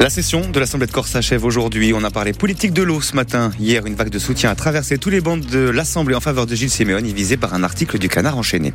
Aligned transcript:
La 0.00 0.08
session 0.08 0.48
de 0.48 0.58
l'Assemblée 0.58 0.86
de 0.86 0.92
Corse 0.92 1.10
s'achève 1.10 1.44
aujourd'hui. 1.44 1.92
On 1.94 2.02
a 2.04 2.10
parlé 2.10 2.32
politique 2.32 2.72
de 2.72 2.82
l'eau 2.82 3.02
ce 3.02 3.14
matin. 3.14 3.50
Hier, 3.60 3.84
une 3.84 3.94
vague 3.94 4.08
de 4.08 4.18
soutien 4.18 4.48
a 4.48 4.54
traversé 4.54 4.96
tous 4.96 5.10
les 5.10 5.20
bancs 5.20 5.44
de 5.44 5.58
l'Assemblée 5.68 6.14
en 6.14 6.20
faveur 6.20 6.46
de 6.46 6.54
Gilles 6.54 6.70
Siméoni, 6.70 7.12
visé 7.12 7.36
par 7.36 7.52
un 7.52 7.62
article 7.62 7.98
du 7.98 8.08
Canard 8.08 8.38
enchaîné. 8.38 8.72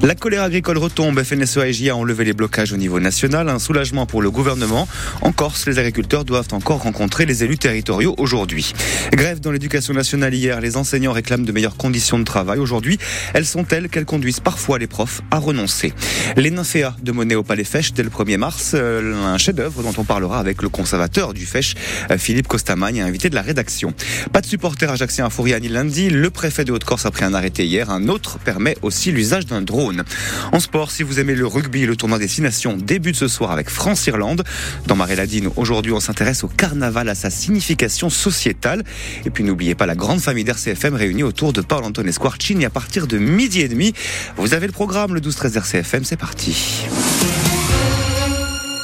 La 0.00 0.14
colère 0.14 0.44
agricole 0.44 0.78
retombe. 0.78 1.24
FNSEA 1.24 1.66
et 1.66 1.72
JA 1.72 1.96
ont 1.96 2.04
levé 2.04 2.24
les 2.24 2.34
blocages 2.34 2.72
au 2.72 2.76
niveau 2.76 3.00
national. 3.00 3.48
Un 3.48 3.58
soulagement 3.58 4.06
pour 4.06 4.22
le 4.22 4.30
gouvernement. 4.30 4.86
En 5.22 5.32
Corse, 5.32 5.66
les 5.66 5.80
agriculteurs 5.80 6.24
doivent 6.24 6.46
encore 6.52 6.82
rencontrer 6.84 7.26
les 7.26 7.42
élus 7.42 7.58
territoriaux 7.58 8.14
aujourd'hui. 8.16 8.72
Grève 9.12 9.40
dans 9.40 9.50
l'éducation 9.50 9.92
nationale 9.92 10.34
hier. 10.34 10.60
Les 10.60 10.76
enseignants 10.76 11.12
réclament 11.12 11.44
de 11.44 11.50
meilleures 11.50 11.76
conditions 11.76 12.20
de 12.20 12.24
travail. 12.24 12.60
Aujourd'hui, 12.60 12.96
elles 13.34 13.44
sont 13.44 13.64
telles 13.64 13.88
qu'elles 13.88 14.04
conduisent 14.04 14.38
parfois 14.38 14.78
les 14.78 14.86
profs 14.86 15.20
à 15.32 15.38
renoncer. 15.38 15.92
Les 16.36 16.52
nymphéas 16.52 16.94
de 17.02 17.10
monnaie 17.10 17.34
au 17.34 17.42
Palais 17.42 17.64
Fèche 17.64 17.92
dès 17.92 18.04
le 18.04 18.10
1er 18.10 18.36
mars. 18.36 18.70
Euh, 18.74 19.16
un 19.24 19.36
chef-d'œuvre 19.36 19.82
dont 19.82 19.94
on 19.98 20.04
parlera 20.04 20.38
avec 20.38 20.59
le 20.62 20.68
conservateur 20.68 21.34
du 21.34 21.46
FECH, 21.46 21.74
euh, 22.10 22.18
Philippe 22.18 22.48
Costamagne, 22.48 23.00
invité 23.00 23.30
de 23.30 23.34
la 23.34 23.42
rédaction. 23.42 23.94
Pas 24.32 24.40
de 24.40 24.46
supporters 24.46 24.90
ajaxien 24.90 25.26
à 25.26 25.30
Fouriani 25.30 25.68
lundi. 25.68 26.10
Le 26.10 26.30
préfet 26.30 26.64
de 26.64 26.72
Haute-Corse 26.72 27.06
a 27.06 27.10
pris 27.10 27.24
un 27.24 27.34
arrêté 27.34 27.64
hier. 27.64 27.90
Un 27.90 28.08
autre 28.08 28.38
permet 28.38 28.76
aussi 28.82 29.12
l'usage 29.12 29.46
d'un 29.46 29.62
drone. 29.62 30.04
En 30.52 30.60
sport, 30.60 30.90
si 30.90 31.02
vous 31.02 31.20
aimez 31.20 31.34
le 31.34 31.46
rugby, 31.46 31.86
le 31.86 31.96
tournoi 31.96 32.18
Destination 32.18 32.76
débute 32.76 33.16
ce 33.16 33.28
soir 33.28 33.50
avec 33.50 33.70
France-Irlande. 33.70 34.44
Dans 34.86 34.96
Maréladine, 34.96 35.50
aujourd'hui, 35.56 35.92
on 35.92 36.00
s'intéresse 36.00 36.44
au 36.44 36.48
carnaval, 36.48 37.08
à 37.08 37.14
sa 37.14 37.30
signification 37.30 38.10
sociétale. 38.10 38.84
Et 39.24 39.30
puis 39.30 39.44
n'oubliez 39.44 39.74
pas 39.74 39.86
la 39.86 39.94
grande 39.94 40.20
famille 40.20 40.44
d'RCFM 40.44 40.94
réunie 40.94 41.22
autour 41.22 41.52
de 41.52 41.60
Paul 41.60 41.84
Antoine 41.84 42.10
Squarcini 42.12 42.64
à 42.64 42.70
partir 42.70 43.06
de 43.06 43.18
midi 43.18 43.60
et 43.60 43.68
demi. 43.68 43.92
Vous 44.36 44.54
avez 44.54 44.66
le 44.66 44.72
programme, 44.72 45.14
le 45.14 45.20
12-13 45.20 45.56
RCFM, 45.56 46.04
c'est 46.04 46.16
parti. 46.16 46.84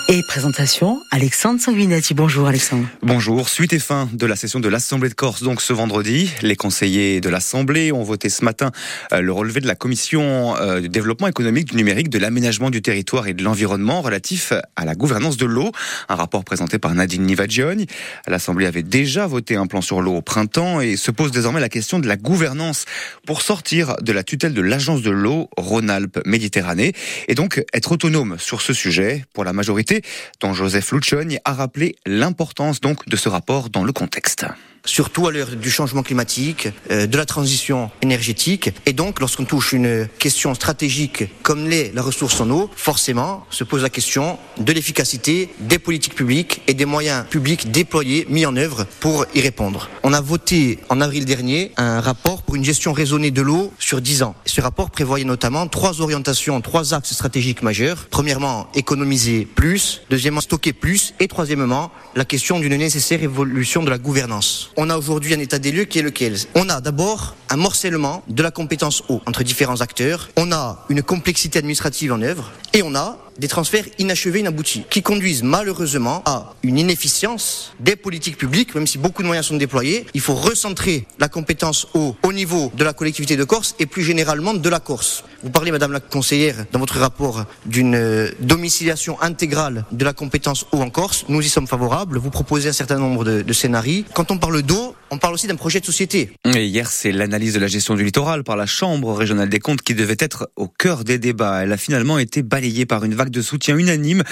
Et 0.09 0.23
présentation, 0.23 1.02
Alexandre 1.10 1.60
Sanguinetti. 1.60 2.15
Bonjour 2.15 2.46
Alexandre. 2.46 2.87
Bonjour. 3.02 3.48
Suite 3.48 3.73
et 3.73 3.80
fin 3.80 4.09
de 4.12 4.24
la 4.24 4.37
session 4.37 4.60
de 4.60 4.68
l'Assemblée 4.68 5.09
de 5.09 5.15
Corse, 5.15 5.43
donc 5.43 5.60
ce 5.60 5.73
vendredi. 5.73 6.30
Les 6.43 6.54
conseillers 6.54 7.21
de 7.21 7.29
l'Assemblée 7.29 7.90
ont 7.90 8.04
voté 8.04 8.29
ce 8.29 8.45
matin 8.45 8.71
euh, 9.12 9.21
le 9.21 9.32
relevé 9.32 9.60
de 9.60 9.66
la 9.66 9.74
Commission 9.74 10.54
euh, 10.60 10.80
du 10.80 10.88
développement 10.88 11.27
économique, 11.27 11.71
du 11.71 11.77
numérique, 11.77 12.09
de 12.09 12.21
l'aménagement 12.21 12.71
du 12.71 12.82
territoire 12.82 13.27
et 13.27 13.34
de 13.34 13.43
l'environnement 13.43 14.01
relatif 14.01 14.52
à 14.77 14.84
la 14.84 14.95
gouvernance 14.95 15.37
de 15.38 15.45
l'eau. 15.45 15.73
Un 16.09 16.15
rapport 16.15 16.45
présenté 16.45 16.79
par 16.79 16.95
Nadine 16.95 17.24
Nivagioni. 17.24 17.88
L'Assemblée 18.29 18.66
avait 18.66 18.84
déjà 18.84 19.27
voté 19.27 19.57
un 19.57 19.66
plan 19.66 19.80
sur 19.80 20.02
l'eau 20.02 20.15
au 20.15 20.23
printemps 20.23 20.80
et 20.80 20.96
se 20.96 21.10
pose 21.10 21.32
désormais 21.32 21.60
la 21.60 21.68
question 21.68 21.99
de 21.99 22.07
la 22.07 22.16
gouvernance 22.16 22.84
pour 23.27 23.43
sortir 23.43 23.96
de 24.01 24.12
la 24.12 24.23
tutelle 24.23 24.54
de 24.54 24.62
l'Agence 24.62 25.02
de 25.02 25.10
l'eau 25.10 25.51
Rhône-Alpes 25.57 26.21
Méditerranée 26.27 26.93
et 27.27 27.34
donc 27.34 27.65
être 27.74 27.90
autonome 27.90 28.37
sur 28.38 28.62
ce 28.62 28.73
sujet 28.73 29.24
pour 29.34 29.43
la 29.43 29.52
majorité 29.52 29.96
dont 30.41 30.55
Joseph 30.55 30.93
Lucioni 30.93 31.39
a 31.45 31.52
rappelé 31.52 31.97
l'importance 32.07 32.80
donc 32.80 33.09
de 33.09 33.16
ce 33.16 33.29
rapport 33.29 33.71
dans 33.71 33.85
le 33.85 33.93
contexte 33.93 34.47
surtout 34.87 35.26
à 35.26 35.32
l'heure 35.32 35.54
du 35.56 35.70
changement 35.70 36.02
climatique, 36.02 36.68
euh, 36.90 37.06
de 37.06 37.16
la 37.16 37.26
transition 37.26 37.90
énergétique. 38.01 38.70
Et 38.87 38.93
donc, 38.93 39.20
lorsqu'on 39.20 39.45
touche 39.45 39.73
une 39.73 40.09
question 40.18 40.54
stratégique 40.54 41.24
comme 41.43 41.68
l'est 41.68 41.93
la 41.95 42.02
ressource 42.02 42.40
en 42.40 42.51
eau, 42.51 42.70
forcément 42.76 43.45
se 43.51 43.65
pose 43.65 43.82
la 43.82 43.90
question 43.90 44.38
de 44.59 44.73
l'efficacité 44.73 45.51
des 45.60 45.78
politiques 45.78 46.15
publiques 46.15 46.62
et 46.66 46.74
des 46.74 46.84
moyens 46.84 47.24
publics 47.28 47.70
déployés, 47.70 48.26
mis 48.30 48.46
en 48.46 48.56
œuvre 48.56 48.87
pour 49.01 49.26
y 49.34 49.40
répondre. 49.40 49.90
On 50.02 50.12
a 50.12 50.20
voté 50.20 50.78
en 50.88 51.00
avril 51.00 51.24
dernier 51.24 51.73
un 51.76 52.00
rapport 52.00 52.43
pour 52.43 52.54
une 52.54 52.65
gestion 52.65 52.93
raisonnée 52.93 53.30
de 53.30 53.43
l'eau 53.43 53.73
sur 53.78 54.00
10 54.00 54.23
ans. 54.23 54.34
Ce 54.46 54.60
rapport 54.60 54.90
prévoyait 54.90 55.24
notamment 55.24 55.66
trois 55.66 56.00
orientations, 56.00 56.60
trois 56.60 56.95
axes 56.95 57.12
stratégiques 57.12 57.62
majeurs. 57.62 58.06
Premièrement, 58.10 58.68
économiser 58.74 59.46
plus. 59.46 60.02
Deuxièmement, 60.10 60.40
stocker 60.40 60.73
plus. 60.73 61.15
Et 61.21 61.28
troisièmement, 61.28 61.90
la 62.15 62.24
question 62.24 62.60
d'une 62.60 62.76
nécessaire 62.76 63.23
évolution 63.23 63.82
de 63.82 63.90
la 63.90 63.98
gouvernance 63.98 64.71
on 64.77 64.91
a 64.91 64.97
aujourd'hui 64.97 65.34
un 65.34 65.38
état 65.38 65.59
des 65.59 65.72
lieux 65.72 65.84
qui 65.84 65.99
est 65.99 66.03
lequel? 66.03 66.37
On 66.55 66.69
a 66.69 66.81
d'abord 66.81 67.34
un 67.49 67.56
morcellement 67.56 68.22
de 68.28 68.43
la 68.43 68.50
compétence 68.50 69.03
eau 69.09 69.21
entre 69.27 69.43
différents 69.43 69.81
acteurs, 69.81 70.28
on 70.37 70.53
a 70.53 70.84
une 70.89 71.03
complexité 71.03 71.59
administrative 71.59 72.12
en 72.12 72.23
œuvre 72.23 72.50
et 72.73 72.83
on 72.83 72.95
a 72.95 73.19
des 73.39 73.49
transferts 73.49 73.87
inachevés, 73.99 74.41
inaboutis, 74.41 74.85
qui 74.91 75.03
conduisent 75.03 75.43
malheureusement 75.43 76.23
à 76.25 76.55
une 76.63 76.79
inefficience 76.79 77.75
des 77.81 77.97
politiques 77.97 78.39
publiques, 78.39 78.75
même 78.75 78.87
si 78.87 78.99
beaucoup 78.99 79.23
de 79.23 79.27
moyens 79.27 79.47
sont 79.47 79.57
déployés. 79.57 80.07
Il 80.15 80.21
faut 80.21 80.35
recentrer 80.35 81.07
la 81.19 81.29
compétence 81.29 81.87
eau 81.95 82.17
au 82.23 82.33
niveau 82.33 82.73
de 82.77 82.85
la 82.85 82.93
collectivité 82.93 83.37
de 83.37 83.45
Corse 83.45 83.75
et 83.79 83.87
plus 83.87 84.03
généralement 84.03 84.55
de 84.55 84.69
la 84.69 84.81
Corse. 84.81 85.25
Vous 85.43 85.51
parlez, 85.51 85.71
Madame 85.71 85.93
la 85.93 86.01
conseillère, 86.01 86.65
dans 86.73 86.79
votre 86.79 86.99
rapport 86.99 87.45
d'une 87.67 87.95
euh, 87.95 88.31
domiciliation 88.41 89.21
intégrale 89.21 89.85
de 89.93 90.05
la 90.05 90.13
compétence 90.13 90.67
eau 90.73 90.81
en 90.81 90.91
Corse. 90.91 91.25
Nous 91.29 91.41
y 91.41 91.49
sommes 91.49 91.67
favorables. 91.67 92.19
Vous 92.19 92.31
proposez 92.31 92.69
un 92.69 92.73
certain 92.73 92.99
nombre 92.99 93.25
de, 93.25 93.43
de 93.43 93.53
scénarios. 93.53 94.05
Quand 94.15 94.31
on 94.31 94.39
parle 94.39 94.63
d'eau, 94.63 94.95
on 95.11 95.19
parle 95.19 95.34
aussi 95.34 95.47
d'un 95.47 95.56
projet 95.56 95.81
de 95.81 95.87
société. 95.87 96.31
Et 96.55 96.67
hier, 96.67 96.91
c'est 96.91 97.12
l'analyse 97.12 97.55
de 97.55 97.61
la 97.61 97.67
gestion 97.67 97.94
du 97.94 98.05
littoral 98.05 98.44
par 98.44 98.56
la 98.56 98.67
Chambre 98.67 99.12
régionale 99.12 99.49
des 99.49 99.59
comptes 99.59 99.83
qui 99.83 99.94
devait 99.94 100.17
être 100.19 100.50
au 100.56 100.69
cœur 100.69 101.05
des 101.05 101.19
débats. 101.19 101.62
Elle 101.62 101.72
a 101.72 101.77
finalement 101.77 102.19
été 102.19 102.43
balayée 102.43 102.87
par 102.87 103.05
une 103.05 103.15
vague 103.15 103.31
de 103.31 103.43
soutien 103.43 103.77
unanime 103.77 104.25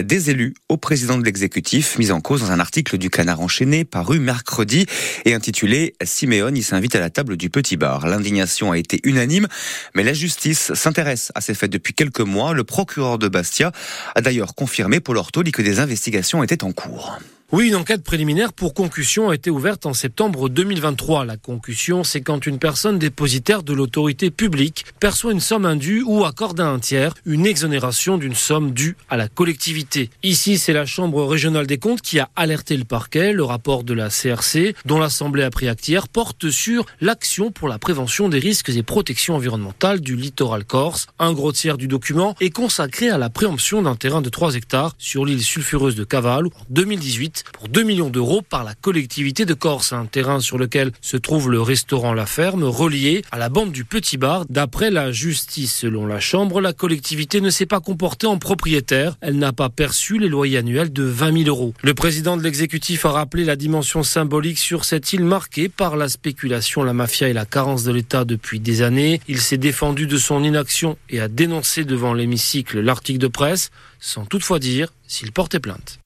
des 0.00 0.30
élus 0.30 0.54
au 0.68 0.76
président 0.76 1.18
de 1.18 1.24
l'exécutif, 1.24 1.98
mis 1.98 2.10
en 2.10 2.20
cause 2.20 2.40
dans 2.40 2.50
un 2.50 2.60
article 2.60 2.98
du 2.98 3.10
Canard 3.10 3.40
enchaîné 3.40 3.84
paru 3.84 4.18
mercredi 4.18 4.86
et 5.24 5.34
intitulé 5.34 5.94
Siméon, 6.02 6.52
il 6.54 6.62
s'invite 6.62 6.96
à 6.96 7.00
la 7.00 7.10
table 7.10 7.36
du 7.36 7.50
petit 7.50 7.76
bar. 7.76 8.06
L'indignation 8.06 8.72
a 8.72 8.78
été 8.78 9.00
unanime, 9.04 9.48
mais 9.94 10.02
la 10.02 10.12
justice 10.12 10.72
s'intéresse 10.74 11.32
à 11.34 11.40
ces 11.40 11.54
faits 11.54 11.70
depuis 11.70 11.94
quelques 11.94 12.20
mois. 12.20 12.54
Le 12.54 12.64
procureur 12.64 13.18
de 13.18 13.28
Bastia 13.28 13.72
a 14.14 14.20
d'ailleurs 14.20 14.54
confirmé 14.54 15.00
pour 15.00 15.14
l'ortoli 15.14 15.52
que 15.52 15.62
des 15.62 15.80
investigations 15.80 16.42
étaient 16.42 16.64
en 16.64 16.72
cours. 16.72 17.18
Oui, 17.54 17.68
une 17.68 17.76
enquête 17.76 18.02
préliminaire 18.02 18.54
pour 18.54 18.72
concussion 18.72 19.28
a 19.28 19.34
été 19.34 19.50
ouverte 19.50 19.84
en 19.84 19.92
septembre 19.92 20.48
2023. 20.48 21.26
La 21.26 21.36
concussion, 21.36 22.02
c'est 22.02 22.22
quand 22.22 22.46
une 22.46 22.58
personne 22.58 22.98
dépositaire 22.98 23.62
de 23.62 23.74
l'autorité 23.74 24.30
publique 24.30 24.86
perçoit 25.00 25.32
une 25.32 25.40
somme 25.40 25.66
indue 25.66 26.02
ou 26.02 26.24
accorde 26.24 26.60
à 26.60 26.66
un 26.66 26.78
tiers 26.78 27.12
une 27.26 27.44
exonération 27.44 28.16
d'une 28.16 28.34
somme 28.34 28.70
due 28.70 28.96
à 29.10 29.18
la 29.18 29.28
collectivité. 29.28 30.08
Ici, 30.22 30.56
c'est 30.56 30.72
la 30.72 30.86
Chambre 30.86 31.26
régionale 31.26 31.66
des 31.66 31.76
comptes 31.76 32.00
qui 32.00 32.18
a 32.18 32.30
alerté 32.36 32.74
le 32.74 32.84
parquet. 32.84 33.34
Le 33.34 33.44
rapport 33.44 33.84
de 33.84 33.92
la 33.92 34.08
CRC, 34.08 34.74
dont 34.86 34.98
l'Assemblée 34.98 35.42
a 35.42 35.50
pris 35.50 35.68
acte 35.68 35.86
hier, 35.86 36.08
porte 36.08 36.48
sur 36.48 36.86
l'action 37.02 37.50
pour 37.50 37.68
la 37.68 37.78
prévention 37.78 38.30
des 38.30 38.38
risques 38.38 38.70
et 38.70 38.82
protection 38.82 39.34
environnementale 39.34 40.00
du 40.00 40.16
littoral 40.16 40.64
corse. 40.64 41.06
Un 41.18 41.34
gros 41.34 41.52
tiers 41.52 41.76
du 41.76 41.86
document 41.86 42.34
est 42.40 42.48
consacré 42.48 43.10
à 43.10 43.18
la 43.18 43.28
préemption 43.28 43.82
d'un 43.82 43.94
terrain 43.94 44.22
de 44.22 44.30
3 44.30 44.54
hectares 44.54 44.94
sur 44.96 45.26
l'île 45.26 45.42
sulfureuse 45.42 45.96
de 45.96 46.04
Caval 46.04 46.46
en 46.46 46.50
2018 46.70 47.41
pour 47.52 47.68
2 47.68 47.82
millions 47.82 48.10
d'euros 48.10 48.42
par 48.42 48.64
la 48.64 48.74
collectivité 48.74 49.44
de 49.44 49.54
Corse, 49.54 49.92
un 49.92 50.06
terrain 50.06 50.40
sur 50.40 50.58
lequel 50.58 50.92
se 51.00 51.16
trouve 51.16 51.50
le 51.50 51.60
restaurant 51.60 52.12
La 52.12 52.26
Ferme, 52.26 52.64
relié 52.64 53.22
à 53.30 53.38
la 53.38 53.48
bande 53.48 53.72
du 53.72 53.84
Petit 53.84 54.16
Bar. 54.16 54.44
D'après 54.48 54.90
la 54.90 55.12
justice, 55.12 55.74
selon 55.74 56.06
la 56.06 56.20
Chambre, 56.20 56.60
la 56.60 56.72
collectivité 56.72 57.40
ne 57.40 57.50
s'est 57.50 57.66
pas 57.66 57.80
comportée 57.80 58.26
en 58.26 58.38
propriétaire. 58.38 59.16
Elle 59.20 59.38
n'a 59.38 59.52
pas 59.52 59.68
perçu 59.68 60.18
les 60.18 60.28
loyers 60.28 60.58
annuels 60.58 60.92
de 60.92 61.02
20 61.02 61.44
000 61.44 61.48
euros. 61.48 61.74
Le 61.82 61.94
président 61.94 62.36
de 62.36 62.42
l'exécutif 62.42 63.04
a 63.04 63.10
rappelé 63.10 63.44
la 63.44 63.56
dimension 63.56 64.02
symbolique 64.02 64.58
sur 64.58 64.84
cette 64.84 65.12
île 65.12 65.24
marquée 65.24 65.68
par 65.68 65.96
la 65.96 66.08
spéculation, 66.08 66.82
la 66.82 66.92
mafia 66.92 67.28
et 67.28 67.32
la 67.32 67.46
carence 67.46 67.84
de 67.84 67.92
l'État 67.92 68.24
depuis 68.24 68.60
des 68.60 68.82
années. 68.82 69.20
Il 69.28 69.40
s'est 69.40 69.58
défendu 69.58 70.06
de 70.06 70.18
son 70.18 70.42
inaction 70.44 70.96
et 71.10 71.20
a 71.20 71.28
dénoncé 71.28 71.84
devant 71.84 72.14
l'hémicycle 72.14 72.80
l'article 72.80 73.18
de 73.18 73.28
presse, 73.28 73.70
sans 74.00 74.24
toutefois 74.24 74.58
dire 74.58 74.88
s'il 75.06 75.32
portait 75.32 75.60
plainte. 75.60 75.98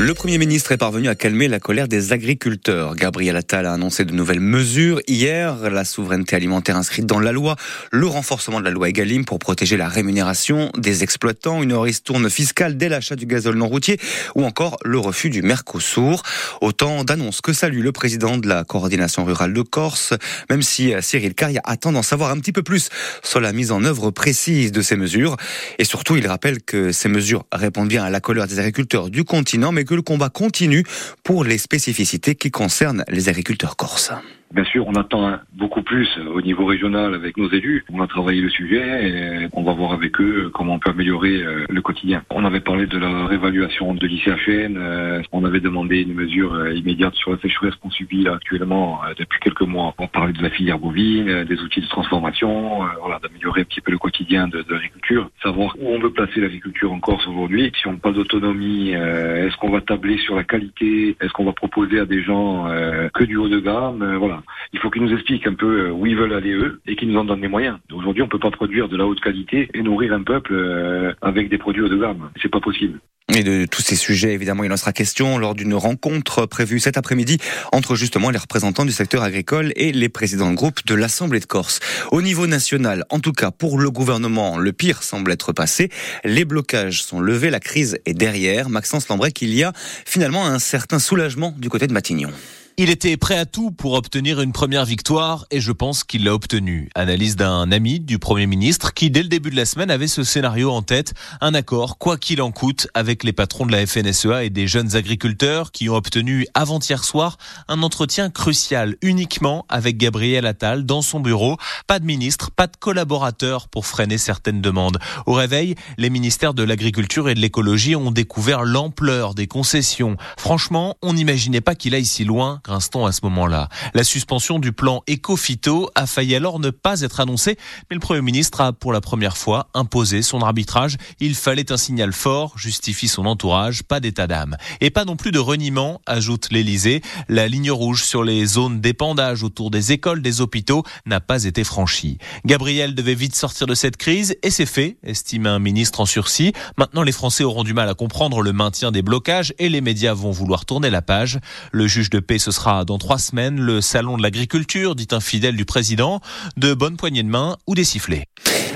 Le 0.00 0.14
Premier 0.14 0.38
ministre 0.38 0.72
est 0.72 0.78
parvenu 0.78 1.08
à 1.08 1.14
calmer 1.14 1.46
la 1.46 1.60
colère 1.60 1.86
des 1.86 2.14
agriculteurs. 2.14 2.96
Gabriel 2.96 3.36
Attal 3.36 3.66
a 3.66 3.74
annoncé 3.74 4.06
de 4.06 4.14
nouvelles 4.14 4.40
mesures. 4.40 4.98
Hier, 5.06 5.68
la 5.68 5.84
souveraineté 5.84 6.34
alimentaire 6.36 6.78
inscrite 6.78 7.04
dans 7.04 7.20
la 7.20 7.32
loi, 7.32 7.56
le 7.92 8.06
renforcement 8.06 8.60
de 8.60 8.64
la 8.64 8.70
loi 8.70 8.88
Egalim 8.88 9.26
pour 9.26 9.38
protéger 9.38 9.76
la 9.76 9.88
rémunération 9.88 10.70
des 10.78 11.02
exploitants, 11.02 11.62
une 11.62 11.74
ristourne 11.74 12.30
fiscale 12.30 12.78
dès 12.78 12.88
l'achat 12.88 13.14
du 13.14 13.26
gazole 13.26 13.56
non 13.56 13.68
routier 13.68 14.00
ou 14.34 14.44
encore 14.46 14.78
le 14.86 14.98
refus 14.98 15.28
du 15.28 15.42
Mercosur. 15.42 16.22
Autant 16.62 17.04
d'annonces 17.04 17.42
que 17.42 17.52
salue 17.52 17.82
le 17.82 17.92
président 17.92 18.38
de 18.38 18.48
la 18.48 18.64
coordination 18.64 19.26
rurale 19.26 19.52
de 19.52 19.60
Corse, 19.60 20.14
même 20.48 20.62
si 20.62 20.94
Cyril 21.02 21.34
Caria 21.34 21.60
attend 21.64 21.92
d'en 21.92 22.02
savoir 22.02 22.30
un 22.30 22.38
petit 22.38 22.52
peu 22.52 22.62
plus 22.62 22.88
sur 23.22 23.38
la 23.38 23.52
mise 23.52 23.70
en 23.70 23.84
œuvre 23.84 24.10
précise 24.10 24.72
de 24.72 24.80
ces 24.80 24.96
mesures. 24.96 25.36
Et 25.78 25.84
surtout, 25.84 26.16
il 26.16 26.26
rappelle 26.26 26.62
que 26.62 26.90
ces 26.90 27.10
mesures 27.10 27.44
répondent 27.52 27.88
bien 27.88 28.02
à 28.02 28.08
la 28.08 28.20
colère 28.20 28.46
des 28.46 28.60
agriculteurs 28.60 29.10
du 29.10 29.24
continent, 29.24 29.72
mais 29.72 29.84
que 29.90 29.94
le 29.96 30.02
combat 30.02 30.28
continue 30.28 30.84
pour 31.24 31.42
les 31.42 31.58
spécificités 31.58 32.36
qui 32.36 32.52
concernent 32.52 33.04
les 33.08 33.28
agriculteurs 33.28 33.74
corses. 33.74 34.12
Bien 34.52 34.64
sûr, 34.64 34.84
on 34.88 34.94
attend 34.94 35.38
beaucoup 35.52 35.82
plus 35.82 36.08
au 36.34 36.42
niveau 36.42 36.66
régional 36.66 37.14
avec 37.14 37.36
nos 37.36 37.48
élus. 37.48 37.84
On 37.92 38.02
a 38.02 38.08
travaillé 38.08 38.40
le 38.40 38.50
sujet 38.50 39.08
et 39.08 39.48
on 39.52 39.62
va 39.62 39.72
voir 39.74 39.92
avec 39.92 40.20
eux 40.20 40.50
comment 40.52 40.74
on 40.74 40.78
peut 40.80 40.90
améliorer 40.90 41.40
euh, 41.40 41.66
le 41.68 41.80
quotidien. 41.82 42.24
On 42.30 42.44
avait 42.44 42.58
parlé 42.58 42.86
de 42.86 42.98
la 42.98 43.26
réévaluation 43.26 43.94
de 43.94 44.04
l'ICHN. 44.04 44.76
Euh, 44.76 45.22
on 45.30 45.44
avait 45.44 45.60
demandé 45.60 46.00
une 46.00 46.14
mesure 46.14 46.52
euh, 46.54 46.74
immédiate 46.74 47.14
sur 47.14 47.30
la 47.30 47.38
sécheresse 47.38 47.76
qu'on 47.76 47.90
subit 47.90 48.26
actuellement 48.26 49.02
depuis 49.16 49.38
quelques 49.38 49.60
mois. 49.60 49.94
On 49.98 50.08
parlait 50.08 50.32
de 50.32 50.42
la 50.42 50.50
filière 50.50 50.80
bovine, 50.80 51.44
des 51.44 51.60
outils 51.60 51.82
de 51.82 51.88
transformation, 51.88 52.80
voilà, 53.00 53.20
d'améliorer 53.22 53.60
un 53.60 53.64
petit 53.64 53.80
peu 53.80 53.92
le 53.92 53.98
quotidien 53.98 54.48
de, 54.48 54.62
de 54.62 54.72
l'agriculture. 54.72 55.30
Savoir 55.44 55.76
où 55.78 55.94
on 55.94 56.00
veut 56.00 56.10
placer 56.10 56.40
l'agriculture 56.40 56.92
en 56.92 56.98
Corse 56.98 57.24
aujourd'hui. 57.28 57.70
Si 57.80 57.86
on 57.86 57.92
n'a 57.92 57.98
pas 57.98 58.10
d'autonomie, 58.10 58.90
est-ce 58.90 59.56
qu'on 59.58 59.70
va 59.70 59.80
tabler 59.80 60.18
sur 60.18 60.34
la 60.34 60.42
qualité? 60.42 61.16
Est-ce 61.20 61.32
qu'on 61.32 61.44
va 61.44 61.52
proposer 61.52 62.00
à 62.00 62.04
des 62.04 62.22
gens 62.22 62.68
que 63.14 63.22
du 63.22 63.36
haut 63.36 63.48
de 63.48 63.60
gamme? 63.60 64.16
Voilà. 64.16 64.39
Il 64.72 64.78
faut 64.78 64.90
qu'ils 64.90 65.02
nous 65.02 65.12
expliquent 65.12 65.46
un 65.46 65.54
peu 65.54 65.90
où 65.90 66.06
ils 66.06 66.16
veulent 66.16 66.34
aller 66.34 66.52
eux 66.52 66.80
et 66.86 66.96
qu'ils 66.96 67.08
nous 67.08 67.18
en 67.18 67.24
donnent 67.24 67.42
les 67.42 67.48
moyens. 67.48 67.78
Aujourd'hui, 67.92 68.22
on 68.22 68.28
peut 68.28 68.38
pas 68.38 68.50
produire 68.50 68.88
de 68.88 68.96
la 68.96 69.06
haute 69.06 69.20
qualité 69.20 69.68
et 69.74 69.82
nourrir 69.82 70.12
un 70.12 70.22
peuple 70.22 70.52
euh, 70.54 71.12
avec 71.22 71.48
des 71.48 71.58
produits 71.58 71.82
haut 71.82 71.88
de 71.88 71.96
gamme. 71.96 72.30
C'est 72.40 72.50
pas 72.50 72.60
possible. 72.60 73.00
Et 73.32 73.44
de 73.44 73.64
tous 73.64 73.82
ces 73.82 73.94
sujets, 73.94 74.34
évidemment, 74.34 74.64
il 74.64 74.72
en 74.72 74.76
sera 74.76 74.92
question 74.92 75.38
lors 75.38 75.54
d'une 75.54 75.74
rencontre 75.74 76.46
prévue 76.46 76.80
cet 76.80 76.96
après-midi 76.96 77.38
entre 77.72 77.94
justement 77.94 78.30
les 78.30 78.38
représentants 78.38 78.84
du 78.84 78.90
secteur 78.90 79.22
agricole 79.22 79.72
et 79.76 79.92
les 79.92 80.08
présidents 80.08 80.50
de 80.50 80.56
groupe 80.56 80.84
de 80.84 80.96
l'Assemblée 80.96 81.38
de 81.38 81.44
Corse. 81.44 81.78
Au 82.10 82.22
niveau 82.22 82.48
national, 82.48 83.04
en 83.08 83.20
tout 83.20 83.32
cas 83.32 83.52
pour 83.52 83.78
le 83.78 83.88
gouvernement, 83.90 84.58
le 84.58 84.72
pire 84.72 85.04
semble 85.04 85.30
être 85.30 85.52
passé. 85.52 85.90
Les 86.24 86.44
blocages 86.44 87.04
sont 87.04 87.20
levés, 87.20 87.50
la 87.50 87.60
crise 87.60 88.00
est 88.04 88.14
derrière. 88.14 88.68
Maxence 88.68 89.08
Lambrec, 89.08 89.40
il 89.42 89.54
y 89.54 89.62
a 89.62 89.72
finalement 89.76 90.46
un 90.46 90.58
certain 90.58 90.98
soulagement 90.98 91.54
du 91.56 91.68
côté 91.68 91.86
de 91.86 91.92
Matignon. 91.92 92.30
Il 92.76 92.88
était 92.88 93.16
prêt 93.16 93.36
à 93.36 93.44
tout 93.44 93.70
pour 93.72 93.92
obtenir 93.92 94.40
une 94.40 94.52
première 94.52 94.86
victoire 94.86 95.44
et 95.50 95.60
je 95.60 95.72
pense 95.72 96.02
qu'il 96.02 96.24
l'a 96.24 96.32
obtenu. 96.32 96.88
Analyse 96.94 97.36
d'un 97.36 97.70
ami 97.72 98.00
du 98.00 98.18
Premier 98.18 98.46
ministre 98.46 98.94
qui, 98.94 99.10
dès 99.10 99.22
le 99.22 99.28
début 99.28 99.50
de 99.50 99.56
la 99.56 99.66
semaine, 99.66 99.90
avait 99.90 100.08
ce 100.08 100.24
scénario 100.24 100.70
en 100.70 100.80
tête. 100.80 101.12
Un 101.42 101.52
accord, 101.52 101.98
quoi 101.98 102.16
qu'il 102.16 102.40
en 102.40 102.52
coûte, 102.52 102.88
avec 102.94 103.22
les 103.22 103.34
patrons 103.34 103.66
de 103.66 103.72
la 103.72 103.86
FNSEA 103.86 104.44
et 104.44 104.50
des 104.50 104.66
jeunes 104.66 104.96
agriculteurs 104.96 105.72
qui 105.72 105.90
ont 105.90 105.94
obtenu 105.94 106.46
avant-hier 106.54 107.04
soir 107.04 107.36
un 107.68 107.82
entretien 107.82 108.30
crucial 108.30 108.96
uniquement 109.02 109.66
avec 109.68 109.98
Gabriel 109.98 110.46
Attal 110.46 110.86
dans 110.86 111.02
son 111.02 111.20
bureau. 111.20 111.58
Pas 111.86 111.98
de 111.98 112.06
ministre, 112.06 112.50
pas 112.50 112.66
de 112.66 112.76
collaborateur 112.78 113.68
pour 113.68 113.84
freiner 113.84 114.16
certaines 114.16 114.62
demandes. 114.62 114.98
Au 115.26 115.34
réveil, 115.34 115.74
les 115.98 116.08
ministères 116.08 116.54
de 116.54 116.62
l'Agriculture 116.62 117.28
et 117.28 117.34
de 117.34 117.40
l'Écologie 117.40 117.96
ont 117.96 118.10
découvert 118.10 118.62
l'ampleur 118.64 119.34
des 119.34 119.46
concessions. 119.48 120.16
Franchement, 120.38 120.96
on 121.02 121.12
n'imaginait 121.12 121.60
pas 121.60 121.74
qu'il 121.74 121.94
aille 121.94 122.06
si 122.06 122.24
loin 122.24 122.59
à 122.68 123.12
ce 123.12 123.20
moment-là? 123.24 123.68
La 123.94 124.04
suspension 124.04 124.58
du 124.58 124.72
plan 124.72 125.02
Eco-Phyto 125.08 125.90
a 125.94 126.06
failli 126.06 126.34
alors 126.34 126.58
ne 126.58 126.70
pas 126.70 127.00
être 127.00 127.20
annoncée, 127.20 127.56
mais 127.90 127.94
le 127.94 128.00
Premier 128.00 128.22
ministre 128.22 128.60
a 128.60 128.72
pour 128.72 128.92
la 128.92 129.00
première 129.00 129.36
fois 129.36 129.68
imposé 129.74 130.22
son 130.22 130.40
arbitrage. 130.40 130.96
Il 131.20 131.34
fallait 131.34 131.72
un 131.72 131.76
signal 131.76 132.12
fort, 132.12 132.56
justifie 132.56 133.08
son 133.08 133.26
entourage, 133.26 133.82
pas 133.82 134.00
d'état 134.00 134.26
d'âme. 134.26 134.56
Et 134.80 134.90
pas 134.90 135.04
non 135.04 135.16
plus 135.16 135.32
de 135.32 135.38
reniement, 135.38 136.00
ajoute 136.06 136.48
l'Élysée. 136.50 137.02
La 137.28 137.48
ligne 137.48 137.70
rouge 137.70 138.04
sur 138.04 138.24
les 138.24 138.44
zones 138.46 138.80
d'épandage 138.80 139.42
autour 139.42 139.70
des 139.70 139.92
écoles, 139.92 140.22
des 140.22 140.40
hôpitaux 140.40 140.84
n'a 141.06 141.20
pas 141.20 141.44
été 141.44 141.64
franchie. 141.64 142.18
Gabriel 142.44 142.94
devait 142.94 143.14
vite 143.14 143.34
sortir 143.36 143.66
de 143.66 143.74
cette 143.74 143.96
crise 143.96 144.36
et 144.42 144.50
c'est 144.50 144.66
fait, 144.66 144.96
estime 145.02 145.46
un 145.46 145.58
ministre 145.58 146.00
en 146.00 146.06
sursis. 146.06 146.52
Maintenant, 146.76 147.02
les 147.02 147.12
Français 147.12 147.44
auront 147.44 147.64
du 147.64 147.74
mal 147.74 147.88
à 147.88 147.94
comprendre 147.94 148.42
le 148.42 148.52
maintien 148.52 148.92
des 148.92 149.02
blocages 149.02 149.54
et 149.58 149.68
les 149.68 149.80
médias 149.80 150.14
vont 150.14 150.30
vouloir 150.30 150.64
tourner 150.64 150.90
la 150.90 151.02
page. 151.02 151.38
Le 151.72 151.86
juge 151.86 152.10
de 152.10 152.20
paix, 152.20 152.38
ce 152.50 152.56
sera 152.56 152.84
dans 152.84 152.98
trois 152.98 153.18
semaines 153.18 153.60
le 153.60 153.80
salon 153.80 154.16
de 154.16 154.24
l'agriculture, 154.24 154.96
dit 154.96 155.06
un 155.12 155.20
fidèle 155.20 155.54
du 155.54 155.64
président, 155.64 156.20
de 156.56 156.74
bonnes 156.74 156.96
poignées 156.96 157.22
de 157.22 157.28
main 157.28 157.56
ou 157.68 157.76
des 157.76 157.84
sifflets. 157.84 158.24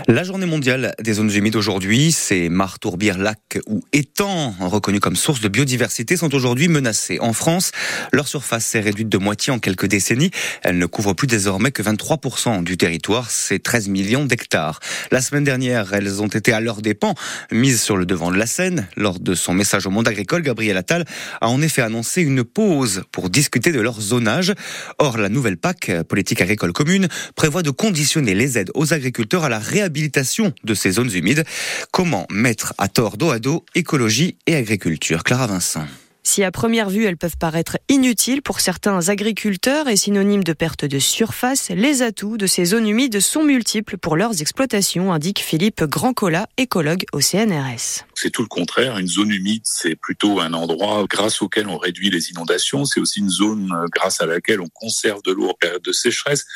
La 0.06 0.22
journée 0.22 0.44
mondiale 0.44 0.94
des 1.00 1.14
zones 1.14 1.30
humides 1.30 1.56
aujourd'hui, 1.56 2.12
ces 2.12 2.50
mares, 2.50 2.78
tourbières, 2.78 3.16
lacs 3.16 3.58
ou 3.66 3.80
étangs 3.94 4.54
reconnus 4.60 5.00
comme 5.00 5.16
source 5.16 5.40
de 5.40 5.48
biodiversité 5.48 6.18
sont 6.18 6.34
aujourd'hui 6.34 6.68
menacés. 6.68 7.18
En 7.20 7.32
France, 7.32 7.72
leur 8.12 8.28
surface 8.28 8.66
s'est 8.66 8.80
réduite 8.80 9.08
de 9.08 9.16
moitié 9.16 9.50
en 9.50 9.58
quelques 9.58 9.86
décennies. 9.86 10.30
Elle 10.62 10.76
ne 10.76 10.84
couvre 10.84 11.14
plus 11.14 11.26
désormais 11.26 11.70
que 11.70 11.82
23% 11.82 12.62
du 12.64 12.76
territoire, 12.76 13.30
c'est 13.30 13.62
13 13.62 13.88
millions 13.88 14.26
d'hectares. 14.26 14.78
La 15.10 15.22
semaine 15.22 15.44
dernière, 15.44 15.94
elles 15.94 16.20
ont 16.20 16.28
été 16.28 16.52
à 16.52 16.60
leur 16.60 16.82
dépens 16.82 17.14
mises 17.50 17.80
sur 17.80 17.96
le 17.96 18.04
devant 18.04 18.30
de 18.30 18.36
la 18.36 18.46
scène. 18.46 18.86
Lors 18.98 19.18
de 19.18 19.34
son 19.34 19.54
message 19.54 19.86
au 19.86 19.90
monde 19.90 20.06
agricole, 20.06 20.42
Gabriel 20.42 20.76
Attal 20.76 21.06
a 21.40 21.48
en 21.48 21.62
effet 21.62 21.80
annoncé 21.80 22.20
une 22.20 22.44
pause 22.44 23.04
pour 23.10 23.30
discuter 23.30 23.63
de 23.72 23.80
leur 23.80 24.00
zonage. 24.00 24.52
Or, 24.98 25.18
la 25.18 25.28
nouvelle 25.28 25.56
PAC, 25.56 25.90
politique 26.08 26.40
agricole 26.40 26.72
commune, 26.72 27.08
prévoit 27.36 27.62
de 27.62 27.70
conditionner 27.70 28.34
les 28.34 28.58
aides 28.58 28.70
aux 28.74 28.92
agriculteurs 28.92 29.44
à 29.44 29.48
la 29.48 29.58
réhabilitation 29.58 30.52
de 30.64 30.74
ces 30.74 30.92
zones 30.92 31.12
humides. 31.12 31.44
Comment 31.90 32.26
mettre 32.30 32.74
à 32.78 32.88
tort 32.88 33.16
dos 33.16 33.30
à 33.30 33.38
dos 33.38 33.64
écologie 33.74 34.36
et 34.46 34.54
agriculture? 34.54 35.24
Clara 35.24 35.46
Vincent. 35.46 35.86
Si 36.26 36.42
à 36.42 36.50
première 36.50 36.88
vue 36.88 37.04
elles 37.04 37.18
peuvent 37.18 37.36
paraître 37.36 37.78
inutiles 37.90 38.40
pour 38.40 38.60
certains 38.60 39.10
agriculteurs 39.10 39.88
et 39.88 39.96
synonymes 39.96 40.42
de 40.42 40.54
perte 40.54 40.86
de 40.86 40.98
surface, 40.98 41.70
les 41.70 42.00
atouts 42.00 42.38
de 42.38 42.46
ces 42.46 42.64
zones 42.64 42.88
humides 42.88 43.20
sont 43.20 43.44
multiples 43.44 43.98
pour 43.98 44.16
leurs 44.16 44.40
exploitations, 44.40 45.12
indique 45.12 45.40
Philippe 45.40 45.84
Grandcola, 45.84 46.46
écologue 46.56 47.04
au 47.12 47.20
CNRS. 47.20 48.06
C'est 48.24 48.30
tout 48.30 48.40
le 48.40 48.48
contraire. 48.48 48.96
Une 48.96 49.06
zone 49.06 49.30
humide, 49.30 49.60
c'est 49.64 49.96
plutôt 49.96 50.40
un 50.40 50.54
endroit 50.54 51.04
grâce 51.06 51.42
auquel 51.42 51.68
on 51.68 51.76
réduit 51.76 52.08
les 52.08 52.30
inondations. 52.30 52.86
C'est 52.86 52.98
aussi 52.98 53.20
une 53.20 53.28
zone 53.28 53.70
euh, 53.70 53.84
grâce 53.94 54.22
à 54.22 54.24
laquelle 54.24 54.62
on 54.62 54.68
conserve 54.72 55.20
de 55.24 55.32
l'eau 55.32 55.50
en 55.50 55.52
période 55.52 55.82
de 55.82 55.92
sécheresse. 55.92 56.46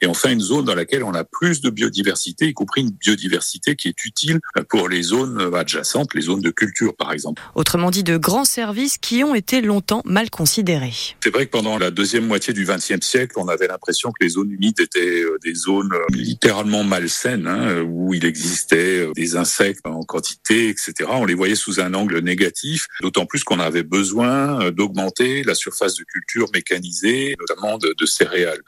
Et 0.00 0.06
enfin, 0.06 0.30
une 0.32 0.40
zone 0.40 0.64
dans 0.64 0.74
laquelle 0.74 1.04
on 1.04 1.14
a 1.14 1.22
plus 1.22 1.60
de 1.60 1.70
biodiversité, 1.70 2.48
y 2.48 2.54
compris 2.54 2.80
une 2.80 2.90
biodiversité 2.90 3.76
qui 3.76 3.86
est 3.86 4.04
utile 4.04 4.40
pour 4.68 4.88
les 4.88 5.02
zones 5.02 5.54
adjacentes, 5.54 6.12
les 6.14 6.22
zones 6.22 6.40
de 6.40 6.50
culture, 6.50 6.96
par 6.96 7.12
exemple. 7.12 7.40
Autrement 7.54 7.92
dit, 7.92 8.02
de 8.02 8.16
grands 8.16 8.44
services 8.44 8.98
qui 8.98 9.22
ont 9.22 9.36
été 9.36 9.60
longtemps 9.60 10.02
mal 10.04 10.28
considérés. 10.28 11.14
C'est 11.22 11.30
vrai 11.30 11.46
que 11.46 11.52
pendant 11.52 11.78
la 11.78 11.92
deuxième 11.92 12.26
moitié 12.26 12.52
du 12.52 12.64
XXe 12.64 13.06
siècle, 13.06 13.34
on 13.36 13.46
avait 13.46 13.68
l'impression 13.68 14.10
que 14.10 14.24
les 14.24 14.30
zones 14.30 14.50
humides 14.50 14.80
étaient 14.80 15.22
euh, 15.22 15.38
des 15.44 15.54
zones 15.54 15.92
euh, 15.92 16.04
littéralement 16.10 16.82
malsaines, 16.82 17.46
hein, 17.46 17.82
où 17.82 18.12
il 18.12 18.24
existait 18.24 19.06
euh, 19.06 19.12
des 19.14 19.36
insectes 19.36 19.86
en 19.86 20.02
quantité, 20.02 20.68
etc. 20.68 21.10
On 21.18 21.24
les 21.24 21.34
voyait 21.34 21.54
sous 21.54 21.80
un 21.80 21.94
angle 21.94 22.18
négatif, 22.20 22.86
d'autant 23.00 23.26
plus 23.26 23.44
qu'on 23.44 23.60
avait 23.60 23.82
besoin 23.82 24.70
d'augmenter 24.70 25.42
la 25.44 25.54
surface 25.54 25.96
de 25.96 26.04
culture 26.04 26.48
mécanisée, 26.54 27.34
notamment 27.38 27.78
de, 27.78 27.94
céréales. 28.06 28.60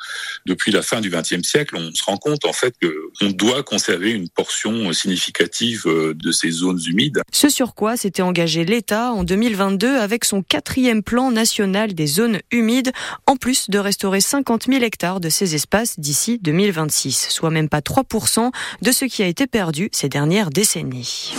Depuis 0.47 0.71
la 0.71 0.83
fin 0.83 1.01
du 1.01 1.11
XXe 1.11 1.43
siècle, 1.43 1.77
on 1.77 1.93
se 1.95 2.03
rend 2.05 2.17
compte 2.17 2.45
en 2.45 2.53
fait 2.53 2.75
qu'on 2.81 3.31
doit 3.31 3.63
conserver 3.63 4.13
une 4.13 4.29
portion 4.29 4.93
significative 4.93 5.85
de 5.87 6.33
ces 6.33 6.51
zones 6.51 6.81
humides. 6.87 7.21
Ce 7.33 7.49
sur 7.49 7.75
quoi 7.75 7.97
s'était 7.97 8.23
engagé 8.23 8.65
l'État 8.65 9.13
en 9.13 9.25
2022 9.25 9.97
avec 9.97 10.25
son 10.25 10.43
quatrième 10.43 11.03
plan 11.03 11.31
national 11.31 11.95
des 11.95 12.07
zones 12.07 12.41
humides, 12.51 12.93
en 13.27 13.37
plus 13.37 13.71
de 13.71 13.79
restaurer 13.79 14.21
50 14.21 14.67
000 14.69 14.83
hectares 14.83 15.21
de 15.21 15.29
ces 15.29 15.55
espaces 15.55 15.99
d'ici 15.99 16.39
2026, 16.41 17.29
soit 17.31 17.51
même 17.51 17.69
pas 17.69 17.81
3% 17.81 18.51
de 18.83 18.93
ce 18.93 19.05
qui 19.05 19.23
a 19.23 19.27
été 19.27 19.47
perdu 19.47 19.89
ces 19.93 20.09
dernières 20.09 20.51
décennies. 20.51 21.33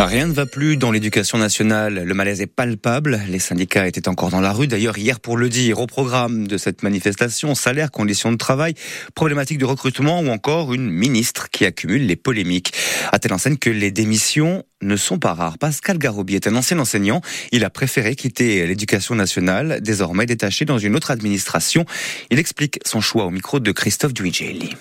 Rien 0.00 0.28
ne 0.28 0.32
va 0.32 0.46
plus 0.46 0.76
dans 0.76 0.92
l'éducation 0.92 1.38
nationale. 1.38 2.04
Le 2.04 2.14
malaise 2.14 2.40
est 2.40 2.46
palpable. 2.46 3.20
Les 3.28 3.40
syndicats 3.40 3.88
étaient 3.88 4.06
encore 4.06 4.30
dans 4.30 4.40
la 4.40 4.52
rue. 4.52 4.68
D'ailleurs, 4.68 4.96
hier, 4.96 5.18
pour 5.18 5.36
le 5.36 5.48
dire, 5.48 5.80
au 5.80 5.88
programme 5.88 6.46
de 6.46 6.56
cette 6.56 6.84
manifestation, 6.84 7.56
salaire, 7.56 7.90
conditions 7.90 8.30
de 8.30 8.36
travail, 8.36 8.74
problématiques 9.16 9.58
de 9.58 9.64
recrutement 9.64 10.20
ou 10.20 10.28
encore 10.28 10.72
une 10.72 10.88
ministre 10.88 11.50
qui 11.50 11.66
accumule 11.66 12.06
les 12.06 12.14
polémiques. 12.14 12.72
À 13.10 13.18
telle 13.18 13.32
enseigne 13.32 13.56
que 13.56 13.70
les 13.70 13.90
démissions 13.90 14.62
ne 14.82 14.94
sont 14.94 15.18
pas 15.18 15.34
rares. 15.34 15.58
Pascal 15.58 15.98
Garobi 15.98 16.36
est 16.36 16.46
un 16.46 16.54
ancien 16.54 16.78
enseignant. 16.78 17.20
Il 17.50 17.64
a 17.64 17.70
préféré 17.70 18.14
quitter 18.14 18.68
l'éducation 18.68 19.16
nationale, 19.16 19.80
désormais 19.82 20.26
détaché 20.26 20.64
dans 20.64 20.78
une 20.78 20.94
autre 20.94 21.10
administration. 21.10 21.84
Il 22.30 22.38
explique 22.38 22.78
son 22.86 23.00
choix 23.00 23.24
au 23.24 23.30
micro 23.30 23.58
de 23.58 23.72
Christophe 23.72 24.14
Duigelli. 24.14 24.76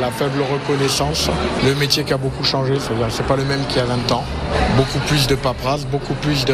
La 0.00 0.10
faible 0.10 0.40
reconnaissance, 0.40 1.28
le 1.64 1.74
métier 1.76 2.02
qui 2.04 2.12
a 2.12 2.16
beaucoup 2.16 2.42
changé, 2.42 2.74
c'est-à-dire 2.80 3.06
c'est 3.10 3.26
pas 3.26 3.36
le 3.36 3.44
même 3.44 3.64
qu'il 3.66 3.76
y 3.76 3.80
a 3.80 3.84
20 3.84 4.10
ans. 4.12 4.24
Beaucoup 4.76 4.98
plus 5.06 5.28
de 5.28 5.36
paperasse, 5.36 5.84
beaucoup 5.84 6.14
plus 6.14 6.44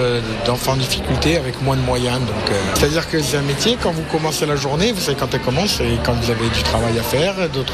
d'enfants 0.45 0.73
en 0.73 0.77
difficulté 0.77 1.39
avec 1.39 1.63
moins 1.63 1.77
de 1.77 1.81
moyens. 1.81 2.21
Euh, 2.21 2.53
c'est-à-dire 2.75 3.09
que 3.09 3.23
c'est 3.23 3.39
un 3.39 3.43
métier, 3.43 3.79
quand 3.83 3.93
vous 3.93 4.03
commencez 4.13 4.45
la 4.45 4.57
journée, 4.57 4.93
vous 4.93 5.01
savez 5.01 5.17
quand 5.19 5.33
elle 5.33 5.41
commence 5.41 5.81
et 5.81 5.99
quand 6.05 6.13
vous 6.13 6.31
avez 6.31 6.49
du 6.49 6.63
travail 6.65 6.99
à 6.99 7.03
faire, 7.03 7.35
d'autres. 7.55 7.73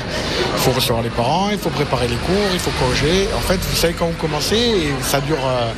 Il 0.55 0.61
faut 0.61 0.71
recevoir 0.71 1.03
les 1.03 1.11
parents, 1.11 1.49
il 1.51 1.59
faut 1.59 1.71
préparer 1.71 2.07
les 2.07 2.17
cours, 2.17 2.49
il 2.53 2.61
faut 2.61 2.71
corriger. 2.79 3.27
En 3.37 3.41
fait, 3.41 3.57
vous 3.57 3.77
savez 3.77 3.95
quand 3.95 4.07
vous 4.07 4.21
commencez 4.21 4.57
et 4.57 4.95
ça 5.03 5.21
dure. 5.21 5.39
Euh, 5.45 5.73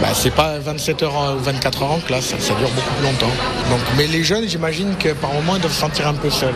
bah, 0.00 0.08
c'est 0.14 0.34
pas 0.34 0.58
27 0.58 1.02
heures 1.02 1.36
ou 1.36 1.42
24 1.42 1.82
heures 1.82 1.92
en 1.92 1.98
classe, 1.98 2.34
ça, 2.38 2.54
dure 2.54 2.70
beaucoup 2.70 2.94
plus 2.94 3.04
longtemps. 3.04 3.32
Mais 3.96 4.06
les 4.06 4.22
jeunes, 4.22 4.48
j'imagine 4.48 4.94
que 4.98 5.10
par 5.10 5.32
moment 5.32 5.56
ils 5.56 5.60
doivent 5.60 5.72
se 5.72 5.80
sentir 5.80 6.06
un 6.06 6.14
peu 6.14 6.30
seuls. 6.30 6.54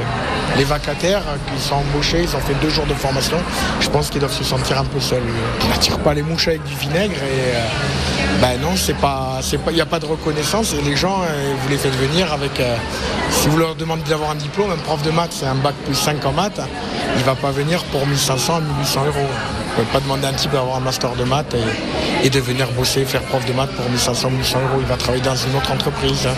Les 0.57 0.65
vacataires 0.65 1.23
qui 1.47 1.63
sont 1.63 1.77
embauchés, 1.77 2.23
ils 2.23 2.37
ont 2.37 2.41
fait 2.41 2.60
deux 2.61 2.71
jours 2.71 2.87
de 2.87 2.95
formation, 2.95 3.39
je 3.81 3.89
pense 3.89 4.11
qu'ils 4.11 4.21
doivent 4.21 4.33
se 4.33 4.45
sentir 4.45 4.79
un 4.79 4.85
peu 4.85 5.01
seuls. 5.01 5.23
On 5.65 5.69
n'attire 5.69 5.99
pas 5.99 6.15
les 6.15 6.23
mouches 6.23 6.49
avec 6.49 6.63
du 6.65 6.75
vinaigre 6.75 7.17
et 7.17 7.57
euh, 7.57 7.65
ben 8.41 8.61
non, 8.61 8.77
c'est 8.77 8.97
pas, 8.97 9.39
c'est 9.43 9.59
pas, 9.59 9.71
il 9.71 9.75
n'y 9.75 9.81
a 9.81 9.87
pas 9.87 9.99
de 9.99 10.07
reconnaissance 10.07 10.75
et 10.75 10.83
les 10.83 10.97
gens, 10.97 11.21
euh, 11.23 11.55
vous 11.61 11.69
les 11.69 11.77
faites 11.77 11.95
venir 11.97 12.33
avec, 12.33 12.59
euh, 12.61 12.77
si 13.31 13.49
vous 13.49 13.59
leur 13.59 13.75
demandez 13.75 14.03
d'avoir 14.09 14.31
un 14.31 14.37
diplôme, 14.37 14.71
un 14.71 14.77
prof 14.77 15.03
de 15.03 15.11
maths, 15.11 15.33
c'est 15.33 15.47
un 15.47 15.55
bac 15.55 15.75
plus 15.85 15.95
5 15.95 16.25
en 16.25 16.33
maths, 16.33 16.61
il 17.17 17.23
va 17.25 17.35
pas 17.35 17.51
venir 17.51 17.83
pour 17.85 18.07
1500 18.07 18.57
à 18.57 18.61
1800 18.61 19.01
euros. 19.07 19.13
Vous 19.17 19.83
ne 19.83 19.87
pouvez 19.87 19.93
pas 19.93 20.01
demander 20.01 20.27
à 20.27 20.31
un 20.31 20.33
type 20.35 20.53
d'avoir 20.53 20.77
un 20.77 20.81
master 20.81 21.15
de 21.15 21.25
maths 21.25 21.55
et, 21.55 22.27
et 22.27 22.31
de 22.31 22.41
venir 22.41 22.71
bosser, 22.73 23.05
faire 23.05 23.23
prof 23.23 23.45
de 23.47 23.53
maths 23.53 23.71
pour 23.71 23.89
1500 23.89 24.31
1800 24.31 24.59
euros. 24.59 24.81
Il 24.81 24.87
va 24.87 24.97
travailler 24.97 25.23
dans 25.23 25.37
une 25.37 25.57
autre 25.57 25.73
entreprise. 25.73 26.29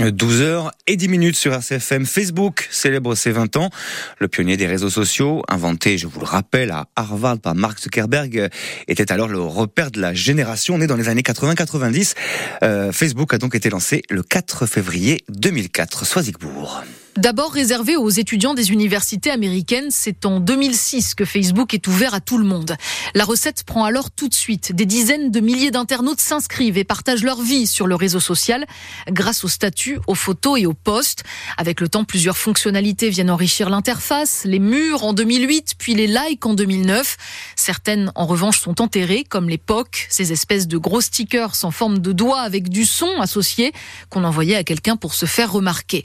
12h 0.00 0.70
et 0.86 0.96
10 0.96 1.08
minutes 1.08 1.36
sur 1.36 1.52
RCFM. 1.52 2.06
Facebook 2.06 2.66
célèbre 2.70 3.14
ses 3.14 3.30
20 3.30 3.56
ans. 3.56 3.70
Le 4.18 4.28
pionnier 4.28 4.56
des 4.56 4.66
réseaux 4.66 4.90
sociaux, 4.90 5.42
inventé, 5.48 5.98
je 5.98 6.06
vous 6.06 6.20
le 6.20 6.26
rappelle, 6.26 6.70
à 6.70 6.86
Harvard 6.96 7.38
par 7.38 7.54
Mark 7.54 7.78
Zuckerberg, 7.78 8.48
était 8.88 9.12
alors 9.12 9.28
le 9.28 9.40
repère 9.40 9.90
de 9.90 10.00
la 10.00 10.14
génération 10.14 10.78
née 10.78 10.86
dans 10.86 10.96
les 10.96 11.08
années 11.08 11.22
80-90. 11.22 12.14
Euh, 12.62 12.92
Facebook 12.92 13.34
a 13.34 13.38
donc 13.38 13.54
été 13.54 13.68
lancé 13.68 14.02
le 14.08 14.22
4 14.22 14.66
février 14.66 15.24
2004. 15.28 16.06
Soisigbourg. 16.06 16.82
D'abord 17.18 17.52
réservé 17.52 17.94
aux 17.94 18.08
étudiants 18.08 18.54
des 18.54 18.70
universités 18.72 19.30
américaines, 19.30 19.88
c'est 19.90 20.24
en 20.24 20.40
2006 20.40 21.14
que 21.14 21.26
Facebook 21.26 21.74
est 21.74 21.86
ouvert 21.86 22.14
à 22.14 22.20
tout 22.20 22.38
le 22.38 22.44
monde. 22.44 22.74
La 23.14 23.24
recette 23.24 23.64
prend 23.64 23.84
alors 23.84 24.10
tout 24.10 24.28
de 24.28 24.34
suite. 24.34 24.72
Des 24.74 24.86
dizaines 24.86 25.30
de 25.30 25.40
milliers 25.40 25.70
d'internautes 25.70 26.20
s'inscrivent 26.20 26.78
et 26.78 26.84
partagent 26.84 27.22
leur 27.22 27.42
vie 27.42 27.66
sur 27.66 27.86
le 27.86 27.96
réseau 27.96 28.18
social 28.18 28.64
grâce 29.10 29.44
aux 29.44 29.48
statuts, 29.48 29.98
aux 30.06 30.14
photos 30.14 30.58
et 30.58 30.64
aux 30.64 30.72
posts. 30.72 31.22
Avec 31.58 31.82
le 31.82 31.88
temps, 31.88 32.04
plusieurs 32.04 32.38
fonctionnalités 32.38 33.10
viennent 33.10 33.30
enrichir 33.30 33.68
l'interface, 33.68 34.44
les 34.46 34.58
murs 34.58 35.04
en 35.04 35.12
2008, 35.12 35.74
puis 35.76 35.94
les 35.94 36.06
likes 36.06 36.46
en 36.46 36.54
2009. 36.54 37.18
Certaines, 37.56 38.10
en 38.14 38.24
revanche, 38.24 38.58
sont 38.58 38.80
enterrées, 38.80 39.24
comme 39.28 39.50
les 39.50 39.58
POC, 39.58 40.06
ces 40.08 40.32
espèces 40.32 40.66
de 40.66 40.78
gros 40.78 41.02
stickers 41.02 41.56
en 41.62 41.70
forme 41.70 41.98
de 41.98 42.12
doigt 42.12 42.40
avec 42.40 42.70
du 42.70 42.86
son 42.86 43.20
associé 43.20 43.72
qu'on 44.08 44.24
envoyait 44.24 44.56
à 44.56 44.64
quelqu'un 44.64 44.96
pour 44.96 45.12
se 45.12 45.26
faire 45.26 45.52
remarquer. 45.52 46.02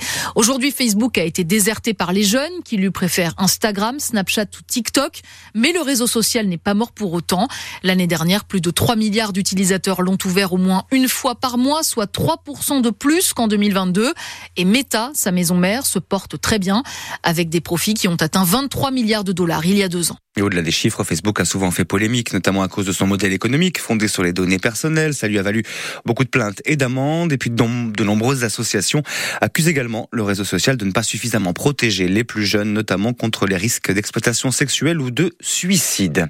Facebook 0.69 0.96
Facebook 0.97 1.19
a 1.19 1.25
été 1.25 1.43
déserté 1.43 1.93
par 1.93 2.11
les 2.11 2.23
jeunes 2.23 2.63
qui 2.65 2.75
lui 2.75 2.89
préfèrent 2.89 3.35
Instagram, 3.37 3.99
Snapchat 3.99 4.45
ou 4.59 4.63
TikTok, 4.65 5.21
mais 5.53 5.71
le 5.71 5.81
réseau 5.81 6.07
social 6.07 6.47
n'est 6.47 6.57
pas 6.57 6.73
mort 6.73 6.91
pour 6.91 7.13
autant. 7.13 7.47
L'année 7.83 8.07
dernière, 8.07 8.45
plus 8.45 8.61
de 8.61 8.71
3 8.71 8.95
milliards 8.95 9.31
d'utilisateurs 9.31 10.01
l'ont 10.01 10.17
ouvert 10.25 10.53
au 10.53 10.57
moins 10.57 10.85
une 10.89 11.07
fois 11.07 11.35
par 11.35 11.59
mois, 11.59 11.83
soit 11.83 12.11
3% 12.11 12.81
de 12.81 12.89
plus 12.89 13.33
qu'en 13.33 13.47
2022. 13.47 14.11
Et 14.55 14.65
Meta, 14.65 15.11
sa 15.13 15.31
maison 15.31 15.55
mère, 15.55 15.85
se 15.85 15.99
porte 15.99 16.41
très 16.41 16.57
bien, 16.57 16.81
avec 17.21 17.49
des 17.49 17.61
profits 17.61 17.93
qui 17.93 18.07
ont 18.07 18.15
atteint 18.15 18.43
23 18.43 18.89
milliards 18.89 19.23
de 19.23 19.33
dollars 19.33 19.67
il 19.67 19.77
y 19.77 19.83
a 19.83 19.89
deux 19.89 20.11
ans. 20.11 20.17
Au-delà 20.41 20.61
des 20.61 20.71
chiffres, 20.71 21.03
Facebook 21.03 21.39
a 21.39 21.45
souvent 21.45 21.71
fait 21.71 21.85
polémique, 21.85 22.33
notamment 22.33 22.61
à 22.61 22.67
cause 22.67 22.85
de 22.85 22.91
son 22.91 23.07
modèle 23.07 23.33
économique 23.33 23.79
fondé 23.79 24.07
sur 24.07 24.23
les 24.23 24.33
données 24.33 24.59
personnelles. 24.59 25.13
Ça 25.13 25.27
lui 25.27 25.39
a 25.39 25.41
valu 25.41 25.63
beaucoup 26.05 26.23
de 26.23 26.29
plaintes 26.29 26.61
et 26.65 26.75
d'amendes. 26.75 27.31
Et 27.33 27.37
puis 27.37 27.49
de 27.49 28.03
nombreuses 28.03 28.43
associations 28.43 29.03
accusent 29.41 29.67
également 29.67 30.07
le 30.11 30.23
réseau 30.23 30.43
social 30.43 30.77
de 30.77 30.85
ne 30.85 30.91
pas 30.91 31.03
suffisamment 31.03 31.53
protéger 31.53 32.07
les 32.07 32.23
plus 32.23 32.45
jeunes, 32.45 32.73
notamment 32.73 33.13
contre 33.13 33.47
les 33.47 33.57
risques 33.57 33.91
d'exploitation 33.91 34.51
sexuelle 34.51 35.01
ou 35.01 35.11
de 35.11 35.35
suicide. 35.41 36.27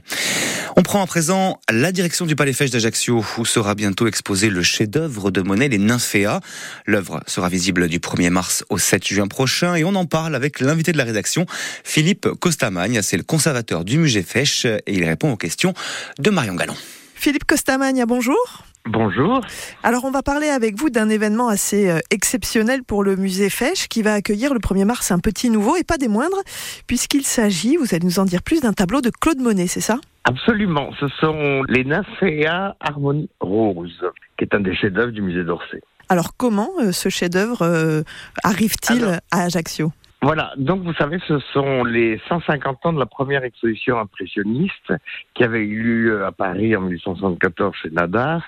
On 0.75 0.83
prend 0.83 1.01
à 1.01 1.07
présent 1.07 1.59
la 1.71 1.91
direction 1.91 2.25
du 2.25 2.35
Palais 2.35 2.53
Fèche 2.53 2.69
d'Ajaccio, 2.69 3.25
où 3.37 3.45
sera 3.45 3.75
bientôt 3.75 4.07
exposé 4.07 4.49
le 4.49 4.61
chef-d'œuvre 4.63 5.31
de 5.31 5.41
Monet, 5.41 5.69
les 5.69 5.79
Nymphéas. 5.79 6.39
L'œuvre 6.85 7.21
sera 7.27 7.49
visible 7.49 7.87
du 7.87 7.99
1er 7.99 8.29
mars 8.29 8.63
au 8.69 8.77
7 8.77 9.05
juin 9.05 9.27
prochain 9.27 9.75
et 9.75 9.83
on 9.83 9.95
en 9.95 10.05
parle 10.05 10.35
avec 10.35 10.59
l'invité 10.59 10.91
de 10.91 10.97
la 10.97 11.03
rédaction, 11.03 11.45
Philippe 11.83 12.29
Costamagne. 12.39 13.01
C'est 13.01 13.17
le 13.17 13.23
conservateur 13.23 13.83
du 13.83 13.96
musée 13.97 14.23
Fèche 14.23 14.65
et 14.65 14.81
il 14.87 15.03
répond 15.03 15.31
aux 15.31 15.37
questions 15.37 15.73
de 16.19 16.29
Marion 16.29 16.55
Gallon. 16.55 16.75
Philippe 17.15 17.45
Costamagna, 17.45 18.05
bonjour. 18.05 18.63
Bonjour. 18.89 19.41
Alors 19.83 20.05
on 20.05 20.11
va 20.11 20.23
parler 20.23 20.47
avec 20.47 20.75
vous 20.75 20.89
d'un 20.89 21.09
événement 21.09 21.49
assez 21.49 21.89
euh, 21.89 21.99
exceptionnel 22.09 22.83
pour 22.83 23.03
le 23.03 23.17
musée 23.17 23.49
Fèche 23.49 23.87
qui 23.89 24.01
va 24.01 24.13
accueillir 24.13 24.53
le 24.53 24.59
1er 24.59 24.85
mars 24.85 25.11
un 25.11 25.19
petit 25.19 25.49
nouveau 25.49 25.75
et 25.75 25.83
pas 25.83 25.97
des 25.97 26.07
moindres 26.07 26.41
puisqu'il 26.85 27.23
s'agit, 27.23 27.75
vous 27.75 27.93
allez 27.93 28.05
nous 28.05 28.19
en 28.19 28.25
dire 28.25 28.41
plus, 28.41 28.61
d'un 28.61 28.71
tableau 28.71 29.01
de 29.01 29.09
Claude 29.09 29.39
Monet, 29.39 29.67
c'est 29.67 29.81
ça? 29.81 29.99
Absolument, 30.23 30.91
ce 30.99 31.07
sont 31.19 31.63
les 31.67 31.83
Nymphéas 31.83 32.75
Harmonie 32.79 33.29
Rose, 33.41 34.05
qui 34.37 34.45
est 34.45 34.55
un 34.55 34.61
des 34.61 34.75
chefs-d'œuvre 34.75 35.11
du 35.11 35.21
musée 35.21 35.43
d'Orsay. 35.43 35.81
Alors 36.09 36.37
comment 36.37 36.69
euh, 36.79 36.93
ce 36.93 37.09
chef-d'œuvre 37.09 37.63
euh, 37.63 38.03
arrive-t-il 38.43 39.19
à 39.31 39.41
Ajaccio? 39.43 39.91
Voilà, 40.23 40.51
donc 40.57 40.81
vous 40.81 40.93
savez, 40.93 41.19
ce 41.27 41.37
sont 41.53 41.83
les 41.83 42.19
150 42.27 42.85
ans 42.87 42.93
de 42.93 42.99
la 42.99 43.05
première 43.05 43.43
exposition 43.43 43.99
impressionniste 43.99 44.93
qui 45.35 45.43
avait 45.43 45.63
eu 45.63 45.83
lieu 45.83 46.25
à 46.25 46.31
Paris 46.31 46.75
en 46.75 46.81
1874 46.81 47.75
chez 47.75 47.91
Nadar. 47.91 48.41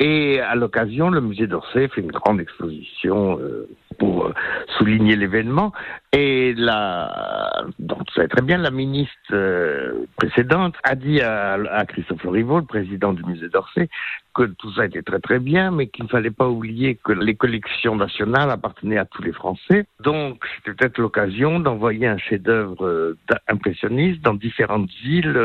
Et 0.00 0.40
à 0.40 0.56
l'occasion, 0.56 1.10
le 1.10 1.20
musée 1.20 1.46
d'Orsay 1.46 1.86
fait 1.86 2.00
une 2.00 2.10
grande 2.10 2.40
exposition 2.40 3.38
euh, 3.38 3.68
pour 3.98 4.26
euh, 4.26 4.34
souligner 4.78 5.16
l'événement. 5.16 5.72
Et 6.12 6.54
la, 6.56 7.64
donc 7.78 8.02
savez 8.14 8.28
très 8.28 8.42
bien, 8.42 8.58
la 8.58 8.70
ministre 8.70 9.12
euh, 9.32 10.06
précédente 10.16 10.76
a 10.84 10.94
dit 10.94 11.20
à, 11.20 11.84
Christophe 11.88 12.24
Rivaud, 12.24 12.60
le 12.60 12.66
président 12.66 13.12
du 13.12 13.24
musée 13.24 13.48
d'Orsay, 13.48 13.88
que 14.34 14.44
tout 14.44 14.72
ça 14.74 14.86
était 14.86 15.02
très 15.02 15.18
très 15.18 15.40
bien, 15.40 15.72
mais 15.72 15.88
qu'il 15.88 16.04
ne 16.04 16.08
fallait 16.08 16.30
pas 16.30 16.48
oublier 16.48 16.94
que 17.02 17.12
les 17.12 17.34
collections 17.34 17.96
nationales 17.96 18.50
appartenaient 18.50 18.98
à 18.98 19.06
tous 19.06 19.22
les 19.22 19.32
Français. 19.32 19.86
Donc 20.00 20.44
c'était 20.56 20.76
peut-être 20.76 20.98
l'occasion 20.98 21.58
d'envoyer 21.58 22.06
un 22.06 22.18
chef-d'œuvre 22.18 22.86
euh, 22.86 23.16
impressionniste 23.48 24.20
dans 24.22 24.34
différentes 24.34 24.90
villes 25.02 25.36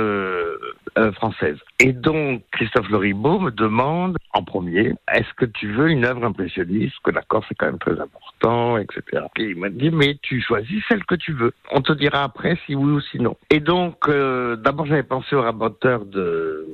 euh, 0.97 1.07
euh, 1.07 1.11
françaises. 1.13 1.57
Et 1.79 1.93
donc 1.93 2.43
Christophe 2.51 2.89
Loribaud 2.89 3.39
me 3.39 3.51
demande 3.51 4.17
en 4.33 4.43
premier, 4.43 4.93
est-ce 5.13 5.33
que 5.35 5.45
tu 5.45 5.71
veux 5.71 5.89
une 5.89 6.05
œuvre 6.05 6.25
impressionniste 6.25 6.95
Que 7.03 7.11
d'accord, 7.11 7.43
c'est 7.47 7.55
quand 7.55 7.67
même 7.67 7.79
très 7.79 7.99
important, 7.99 8.77
etc. 8.77 9.23
Et 9.37 9.49
il 9.49 9.57
m'a 9.57 9.69
dit, 9.69 9.89
mais 9.91 10.17
tu 10.21 10.41
choisis 10.41 10.83
celle 10.87 11.03
que 11.05 11.15
tu 11.15 11.33
veux. 11.33 11.53
On 11.71 11.81
te 11.81 11.93
dira 11.93 12.23
après 12.23 12.57
si 12.65 12.75
oui 12.75 12.91
ou 12.91 13.01
si 13.01 13.19
non. 13.19 13.35
Et 13.49 13.59
donc 13.59 14.09
d'abord 14.09 14.85
j'avais 14.85 15.03
pensé 15.03 15.35
au 15.35 15.41
raboteur 15.41 16.05
de 16.05 16.67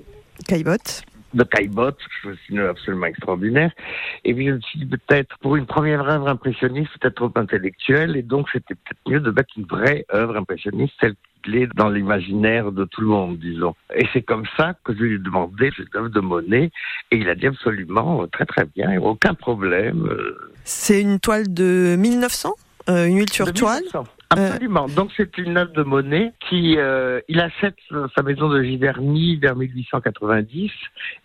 Caillebotte 0.47 1.05
de 1.35 1.43
Caillebotte, 1.43 1.99
je 2.23 2.29
trouve 2.29 2.59
absolument 2.61 3.07
extraordinaire. 3.07 3.71
Et 4.23 4.33
puis 4.33 4.47
je 4.47 4.53
me 4.53 4.61
suis 4.61 4.79
dit 4.79 4.85
peut-être 4.85 5.37
pour 5.39 5.57
une 5.57 5.65
première 5.65 6.07
œuvre 6.09 6.29
impressionniste, 6.29 6.91
peut-être 6.99 7.15
trop 7.15 7.31
intellectuelle, 7.35 8.15
et 8.15 8.23
donc 8.23 8.47
c'était 8.51 8.75
peut-être 8.75 9.01
mieux 9.07 9.19
de 9.19 9.31
mettre 9.31 9.53
une 9.57 9.65
vraie 9.65 10.05
œuvre 10.13 10.37
impressionniste, 10.37 10.93
celle 10.99 11.15
dans 11.75 11.89
l'imaginaire 11.89 12.71
de 12.71 12.85
tout 12.85 13.01
le 13.01 13.07
monde, 13.07 13.37
disons. 13.37 13.75
Et 13.95 14.05
c'est 14.13 14.21
comme 14.21 14.45
ça 14.57 14.75
que 14.83 14.93
je 14.93 14.99
lui 14.99 15.15
ai 15.15 15.19
demandé 15.19 15.71
cette 15.77 15.95
œuvre 15.95 16.09
de 16.09 16.19
Monet, 16.19 16.71
et 17.11 17.17
il 17.17 17.29
a 17.29 17.35
dit 17.35 17.47
absolument 17.47 18.27
très 18.27 18.45
très 18.45 18.65
bien, 18.65 18.99
aucun 19.01 19.33
problème. 19.33 20.09
C'est 20.63 21.01
une 21.01 21.19
toile 21.19 21.53
de 21.53 21.95
1900 21.97 22.55
euh, 22.89 23.07
une 23.07 23.17
huile 23.17 23.31
sur 23.31 23.51
toile? 23.51 23.83
Absolument. 24.29 24.87
Donc 24.87 25.11
c'est 25.15 25.37
une 25.37 25.57
œuvre 25.57 25.71
de 25.73 25.83
Monet 25.83 26.33
qui 26.49 26.77
euh, 26.77 27.21
il 27.27 27.39
achète 27.39 27.75
sa 28.15 28.23
maison 28.23 28.49
de 28.49 28.61
Giverny 28.61 29.37
vers 29.37 29.55
1890 29.55 30.71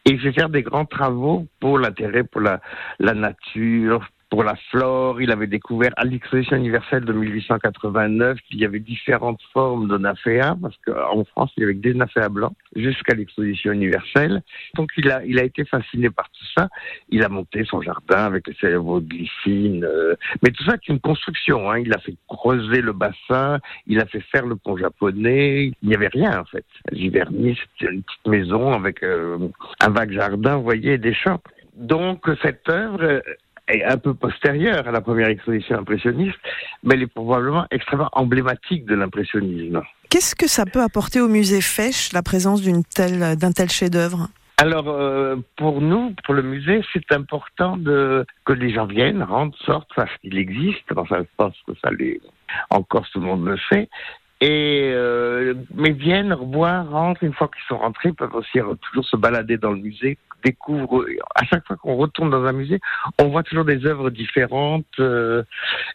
et 0.05 0.11
il 0.11 0.21
fait 0.21 0.33
faire 0.33 0.49
des 0.49 0.63
grands 0.63 0.85
travaux 0.85 1.47
pour 1.59 1.79
l'intérêt 1.79 2.25
pour 2.25 2.41
la, 2.41 2.61
la 2.99 3.15
nature, 3.15 4.07
pour 4.31 4.45
la 4.45 4.55
flore. 4.71 5.21
Il 5.21 5.31
avait 5.31 5.49
découvert 5.49 5.91
à 5.97 6.05
l'exposition 6.05 6.57
universelle 6.57 7.05
de 7.05 7.13
1889 7.13 8.39
qu'il 8.49 8.61
y 8.61 8.65
avait 8.65 8.81
différentes 8.81 9.43
formes 9.53 9.89
de 9.89 9.99
naphéas, 9.99 10.57
parce 10.63 10.77
qu'en 10.87 11.25
France, 11.25 11.51
il 11.57 11.61
y 11.63 11.65
avait 11.65 11.75
des 11.75 11.93
naphéas 11.93 12.29
blancs, 12.29 12.55
jusqu'à 12.75 13.15
l'exposition 13.15 13.73
universelle. 13.73 14.43
Donc, 14.77 14.91
il 14.97 15.11
a, 15.11 15.25
il 15.25 15.39
a 15.39 15.45
été 15.45 15.65
fasciné 15.65 16.09
par 16.11 16.31
tout 16.31 16.47
ça. 16.57 16.69
Il 17.11 17.25
a 17.25 17.29
monté 17.29 17.65
son 17.65 17.83
jardin 17.83 18.25
avec 18.25 18.47
les 18.47 18.55
célèbres 18.55 19.01
glycines. 19.01 19.85
Euh, 19.85 20.15
mais 20.43 20.51
tout 20.53 20.65
ça, 20.65 20.77
c'est 20.81 20.93
une 20.93 21.01
construction. 21.01 21.71
Hein. 21.71 21.81
Il 21.81 21.93
a 21.93 21.99
fait 21.99 22.15
creuser 22.29 22.81
le 22.81 22.93
bassin, 22.93 23.59
il 23.87 24.01
a 24.01 24.07
fait 24.07 24.21
faire 24.21 24.47
le 24.47 24.57
pont 24.57 24.77
japonais. 24.77 25.73
Il 25.83 25.89
n'y 25.89 25.95
avait 25.95 26.09
rien, 26.09 26.41
en 26.41 26.45
fait. 26.45 26.65
Giverny, 26.93 27.59
c'était 27.79 27.93
une 27.93 28.03
petite 28.03 28.27
maison 28.27 28.73
avec 28.73 29.03
euh, 29.03 29.39
un 29.81 29.91
vague 29.91 30.13
jardin, 30.13 30.57
vous 30.57 30.63
voyez, 30.63 30.99
des 30.99 31.15
champs. 31.15 31.41
Donc, 31.77 32.29
cette 32.43 32.69
œuvre, 32.69 33.23
est 33.73 33.85
un 33.85 33.97
peu 33.99 34.15
postérieure 34.15 34.87
à 34.87 34.91
la 34.91 35.01
première 35.01 35.29
exposition 35.29 35.79
impressionniste, 35.79 36.39
mais 36.83 36.95
elle 36.95 37.03
est 37.03 37.07
probablement 37.07 37.67
extrêmement 37.71 38.11
emblématique 38.13 38.85
de 38.87 38.95
l'impressionnisme. 38.95 39.83
Qu'est-ce 40.09 40.35
que 40.35 40.49
ça 40.49 40.67
peut 40.67 40.83
apporter 40.83 41.21
au 41.21 41.29
musée 41.29 41.61
Fèche, 41.61 42.13
la 42.13 42.23
présence 42.23 42.63
d'une 42.63 42.85
telle, 42.85 43.37
d'un 43.37 43.53
tel 43.53 43.71
chef-d'œuvre? 43.71 44.29
Alors, 44.57 44.89
euh, 44.89 45.37
pour 45.57 45.81
nous, 45.81 46.15
pour 46.25 46.35
le 46.35 46.43
musée, 46.43 46.83
c'est 46.93 47.13
important 47.13 47.79
de, 47.79 48.27
que 48.45 48.53
les 48.53 48.75
gens 48.75 48.85
viennent, 48.85 49.23
rentrent, 49.23 49.57
sortent, 49.65 49.89
sachent 49.97 50.19
qu'il 50.21 50.37
existe. 50.37 50.85
Enfin, 50.95 51.21
je 51.21 51.29
pense 51.39 51.55
que 51.67 51.73
ça 51.83 51.91
les, 51.99 52.21
encore 52.69 53.09
tout 53.11 53.21
le 53.21 53.27
monde 53.27 53.47
le 53.47 53.57
sait, 53.71 53.89
Et 54.41 54.91
euh, 54.95 55.55
mais 55.75 55.91
viennent 55.91 56.33
revoir, 56.33 56.89
rentrent 56.91 57.23
une 57.25 57.35
fois 57.35 57.49
qu'ils 57.49 57.65
sont 57.69 57.77
rentrés, 57.77 58.09
ils 58.09 58.15
peuvent 58.15 58.35
aussi 58.35 58.59
toujours 58.81 59.05
se 59.05 59.17
balader 59.17 59.59
dans 59.59 59.71
le 59.71 59.81
musée, 59.81 60.17
découvrent. 60.43 61.05
À 61.35 61.45
chaque 61.45 61.67
fois 61.67 61.77
qu'on 61.77 61.97
retourne 61.97 62.31
dans 62.31 62.45
un 62.45 62.53
musée, 62.53 62.81
on 63.21 63.29
voit 63.29 63.43
toujours 63.43 63.67
des 63.67 63.85
œuvres 63.85 64.09
différentes. 64.09 64.87
Euh, 64.99 65.43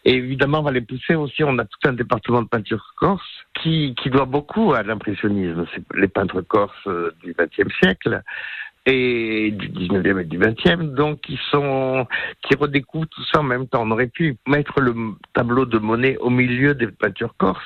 et 0.04 0.14
évidemment, 0.14 0.60
on 0.60 0.62
va 0.62 0.70
les 0.70 0.80
pousser 0.80 1.16
aussi. 1.16 1.42
On 1.42 1.58
a 1.58 1.64
tout 1.64 1.88
un 1.88 1.92
département 1.92 2.42
de 2.42 2.48
peinture 2.48 2.94
corse 2.96 3.46
qui 3.54 3.96
qui 4.00 4.10
doit 4.10 4.26
beaucoup 4.26 4.74
à 4.74 4.84
l'impressionnisme. 4.84 5.66
C'est 5.74 5.82
les 5.98 6.08
peintres 6.08 6.40
corses 6.42 6.86
euh, 6.86 7.12
du 7.24 7.34
XXe 7.36 7.74
siècle 7.82 8.22
et 8.86 9.50
du 9.50 9.68
19e 9.68 10.20
et 10.20 10.24
du 10.24 10.38
20e, 10.38 10.94
donc 10.94 11.20
qui 11.22 11.38
sont 11.50 12.06
qui 12.42 12.54
redécouvrent 12.54 13.08
tout 13.08 13.24
ça 13.32 13.40
en 13.40 13.42
même 13.42 13.66
temps. 13.66 13.82
On 13.82 13.90
aurait 13.90 14.06
pu 14.06 14.36
mettre 14.46 14.80
le 14.80 14.94
tableau 15.34 15.66
de 15.66 15.78
Monet 15.78 16.16
au 16.18 16.30
milieu 16.30 16.74
des 16.74 16.86
peintures 16.86 17.34
corses, 17.36 17.58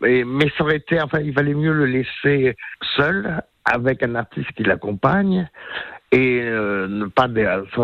mais, 0.00 0.24
mais 0.24 0.50
ça 0.56 0.64
aurait 0.64 0.76
été, 0.76 1.00
enfin, 1.02 1.18
il 1.20 1.32
valait 1.32 1.54
mieux 1.54 1.72
le 1.72 1.86
laisser 1.86 2.56
seul 2.96 3.42
avec 3.64 4.02
un 4.02 4.14
artiste 4.14 4.52
qui 4.52 4.62
l'accompagne 4.62 5.48
et 6.12 6.42
euh, 6.42 6.86
ne 6.86 7.06
pas 7.06 7.28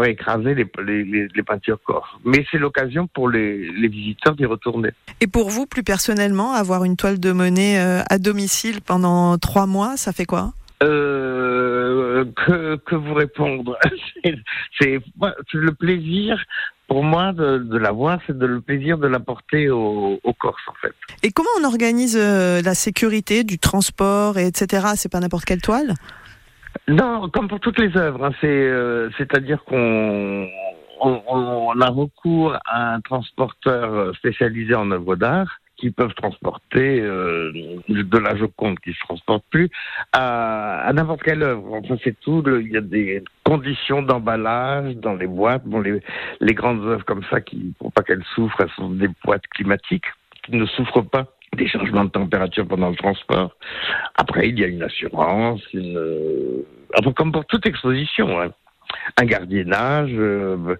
écraser 0.06 0.54
les, 0.54 0.70
les, 0.86 1.28
les, 1.34 1.42
peintures 1.42 1.80
corses. 1.82 2.10
Mais 2.24 2.44
c'est 2.50 2.58
l'occasion 2.58 3.08
pour 3.12 3.28
les, 3.28 3.72
les 3.72 3.88
visiteurs 3.88 4.36
d'y 4.36 4.44
retourner. 4.44 4.90
Et 5.20 5.26
pour 5.26 5.50
vous, 5.50 5.66
plus 5.66 5.82
personnellement, 5.82 6.52
avoir 6.52 6.84
une 6.84 6.96
toile 6.96 7.18
de 7.18 7.32
Monet 7.32 7.80
euh, 7.80 8.02
à 8.08 8.18
domicile 8.18 8.82
pendant 8.82 9.36
trois 9.38 9.66
mois, 9.66 9.96
ça 9.96 10.12
fait 10.12 10.26
quoi? 10.26 10.52
Euh, 10.82 12.24
que, 12.36 12.76
que 12.76 12.94
vous 12.94 13.14
répondre 13.14 13.76
C'est 14.80 14.98
le 15.52 15.72
plaisir 15.72 16.42
pour 16.88 17.04
moi 17.04 17.32
de, 17.32 17.58
de 17.58 17.78
la 17.78 17.92
voir, 17.92 18.18
c'est 18.26 18.36
de 18.36 18.46
le 18.46 18.60
plaisir 18.60 18.98
de 18.98 19.06
la 19.06 19.20
porter 19.20 19.70
au, 19.70 20.18
au 20.24 20.32
Corse 20.32 20.62
en 20.66 20.74
fait. 20.80 20.94
Et 21.22 21.30
comment 21.30 21.50
on 21.60 21.64
organise 21.64 22.16
euh, 22.18 22.62
la 22.62 22.74
sécurité 22.74 23.44
du 23.44 23.58
transport 23.58 24.38
et 24.38 24.46
etc. 24.46 24.88
C'est 24.96 25.10
pas 25.10 25.20
n'importe 25.20 25.44
quelle 25.44 25.60
toile? 25.62 25.94
Non, 26.88 27.28
comme 27.28 27.48
pour 27.48 27.60
toutes 27.60 27.78
les 27.78 27.96
œuvres. 27.96 28.24
Hein, 28.24 28.32
c'est 28.40 28.48
euh, 28.48 29.08
c'est-à-dire 29.18 29.62
qu'on 29.64 30.48
on, 31.00 31.22
on, 31.28 31.80
a 31.80 31.90
recours 31.90 32.56
à 32.66 32.94
un 32.94 33.00
transporteur 33.00 34.14
spécialisé 34.16 34.74
en 34.74 34.90
œuvres 34.90 35.14
d'art 35.14 35.60
qui 35.80 35.90
peuvent 35.90 36.14
transporter 36.14 37.00
euh, 37.00 37.52
de 37.88 38.18
la 38.18 38.36
Joconde 38.36 38.78
qui 38.80 38.92
se 38.92 39.00
transporte 39.00 39.44
plus 39.50 39.70
à, 40.12 40.90
n'importe 40.94 41.22
quelle 41.22 41.42
œuvre. 41.42 41.74
Enfin, 41.74 41.96
c'est 42.04 42.18
tout. 42.20 42.44
il 42.46 42.72
y 42.72 42.76
a 42.76 42.82
des 42.82 43.24
conditions 43.44 44.02
d'emballage 44.02 44.94
dans 44.96 45.14
les 45.14 45.26
boîtes. 45.26 45.64
Bon, 45.64 45.80
les, 45.80 46.00
les 46.40 46.54
grandes 46.54 46.84
œuvres 46.84 47.04
comme 47.04 47.24
ça, 47.30 47.40
qui, 47.40 47.74
pour 47.78 47.92
pas 47.92 48.02
qu'elles 48.02 48.24
souffrent, 48.34 48.60
elles 48.60 48.70
sont 48.76 48.90
des 48.90 49.08
boîtes 49.24 49.46
climatiques 49.48 50.06
qui 50.44 50.56
ne 50.56 50.66
souffrent 50.66 51.02
pas 51.02 51.26
des 51.56 51.66
changements 51.66 52.04
de 52.04 52.10
température 52.10 52.66
pendant 52.66 52.90
le 52.90 52.96
transport. 52.96 53.56
Après, 54.14 54.48
il 54.48 54.58
y 54.58 54.64
a 54.64 54.68
une 54.68 54.82
assurance, 54.82 55.60
une, 55.72 55.96
euh, 55.96 56.66
enfin, 56.96 57.12
comme 57.12 57.32
pour 57.32 57.46
toute 57.46 57.66
exposition. 57.66 58.40
Hein 58.40 58.50
un 59.16 59.24
gardiennage 59.24 60.10
euh, 60.12 60.76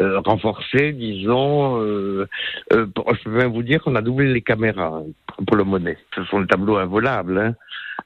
euh, 0.00 0.20
renforcé, 0.20 0.92
disons. 0.92 1.80
Euh, 1.82 2.26
je 2.70 3.24
peux 3.24 3.30
même 3.30 3.52
vous 3.52 3.62
dire 3.62 3.82
qu'on 3.82 3.94
a 3.94 4.02
doublé 4.02 4.32
les 4.32 4.42
caméras 4.42 5.02
pour 5.46 5.56
le 5.56 5.64
monnaie. 5.64 5.98
Ce 6.14 6.24
sont 6.24 6.40
des 6.40 6.46
tableaux 6.46 6.76
involables, 6.76 7.38
hein. 7.38 7.54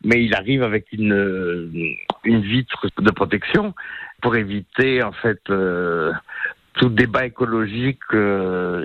mais 0.04 0.24
il 0.24 0.34
arrive 0.34 0.62
avec 0.62 0.86
une, 0.92 1.96
une 2.24 2.40
vitre 2.40 2.86
de 2.98 3.10
protection 3.10 3.74
pour 4.22 4.36
éviter 4.36 5.02
en 5.02 5.12
fait 5.12 5.40
tout 5.44 6.88
débat 6.88 7.26
écologique 7.26 8.00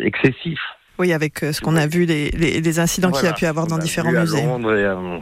excessif. 0.01 0.59
Oui, 1.01 1.13
avec 1.13 1.41
euh, 1.41 1.51
ce 1.51 1.61
qu'on 1.61 1.77
a 1.77 1.87
vu, 1.87 2.05
les, 2.05 2.29
les, 2.29 2.79
incidents 2.79 3.09
qu'il 3.09 3.25
y 3.25 3.27
a 3.27 3.33
pu 3.33 3.47
avoir 3.47 3.65
dans 3.65 3.79
différents 3.79 4.11
musées. 4.11 4.45
Euh, 4.45 5.17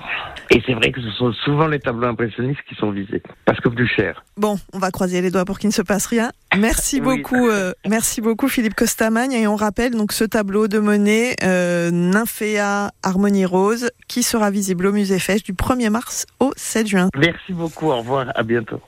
et, 0.50 0.62
c'est 0.66 0.74
vrai 0.74 0.92
que 0.92 1.00
ce 1.02 1.10
sont 1.12 1.32
souvent 1.32 1.68
les 1.68 1.80
tableaux 1.80 2.10
impressionnistes 2.10 2.60
qui 2.68 2.76
sont 2.76 2.92
visés, 2.92 3.24
parce 3.46 3.62
que 3.62 3.70
plus 3.70 3.88
cher. 3.88 4.26
Bon, 4.36 4.60
on 4.74 4.78
va 4.78 4.92
croiser 4.92 5.22
les 5.22 5.32
doigts 5.32 5.46
pour 5.46 5.58
qu'il 5.58 5.70
ne 5.70 5.74
se 5.74 5.82
passe 5.82 6.06
rien. 6.06 6.34
Merci 6.58 7.00
beaucoup, 7.10 7.48
euh, 7.48 7.72
merci 7.88 8.20
beaucoup 8.20 8.50
Philippe 8.50 8.76
Costamagne. 8.76 9.32
Et 9.32 9.48
on 9.48 9.56
rappelle 9.56 9.94
donc 9.94 10.12
ce 10.12 10.26
tableau 10.26 10.68
de 10.68 10.80
Monet, 10.80 11.38
euh, 11.46 11.92
Nymphéa 11.92 12.92
Harmonie 13.02 13.46
Rose, 13.46 13.90
qui 14.10 14.22
sera 14.22 14.52
visible 14.52 14.86
au 14.88 14.92
musée 14.92 15.18
Fèche 15.18 15.44
du 15.44 15.54
1er 15.54 15.92
mars 15.92 16.26
au 16.42 16.52
7 16.58 16.88
juin. 16.88 17.08
Merci 17.18 17.54
beaucoup, 17.54 17.88
au 17.88 18.00
revoir, 18.00 18.34
à 18.36 18.44
bientôt. 18.44 18.82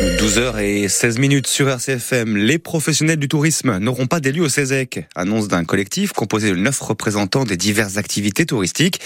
12h16 0.00 1.18
minutes 1.18 1.46
sur 1.46 1.68
RCFM. 1.68 2.34
Les 2.34 2.58
professionnels 2.58 3.18
du 3.18 3.28
tourisme 3.28 3.76
n'auront 3.76 4.06
pas 4.06 4.20
d'élu 4.20 4.40
au 4.40 4.48
CESEC. 4.48 5.06
Annonce 5.14 5.48
d'un 5.48 5.64
collectif 5.64 6.12
composé 6.12 6.50
de 6.50 6.56
neuf 6.56 6.80
représentants 6.80 7.44
des 7.44 7.58
diverses 7.58 7.98
activités 7.98 8.46
touristiques. 8.46 8.98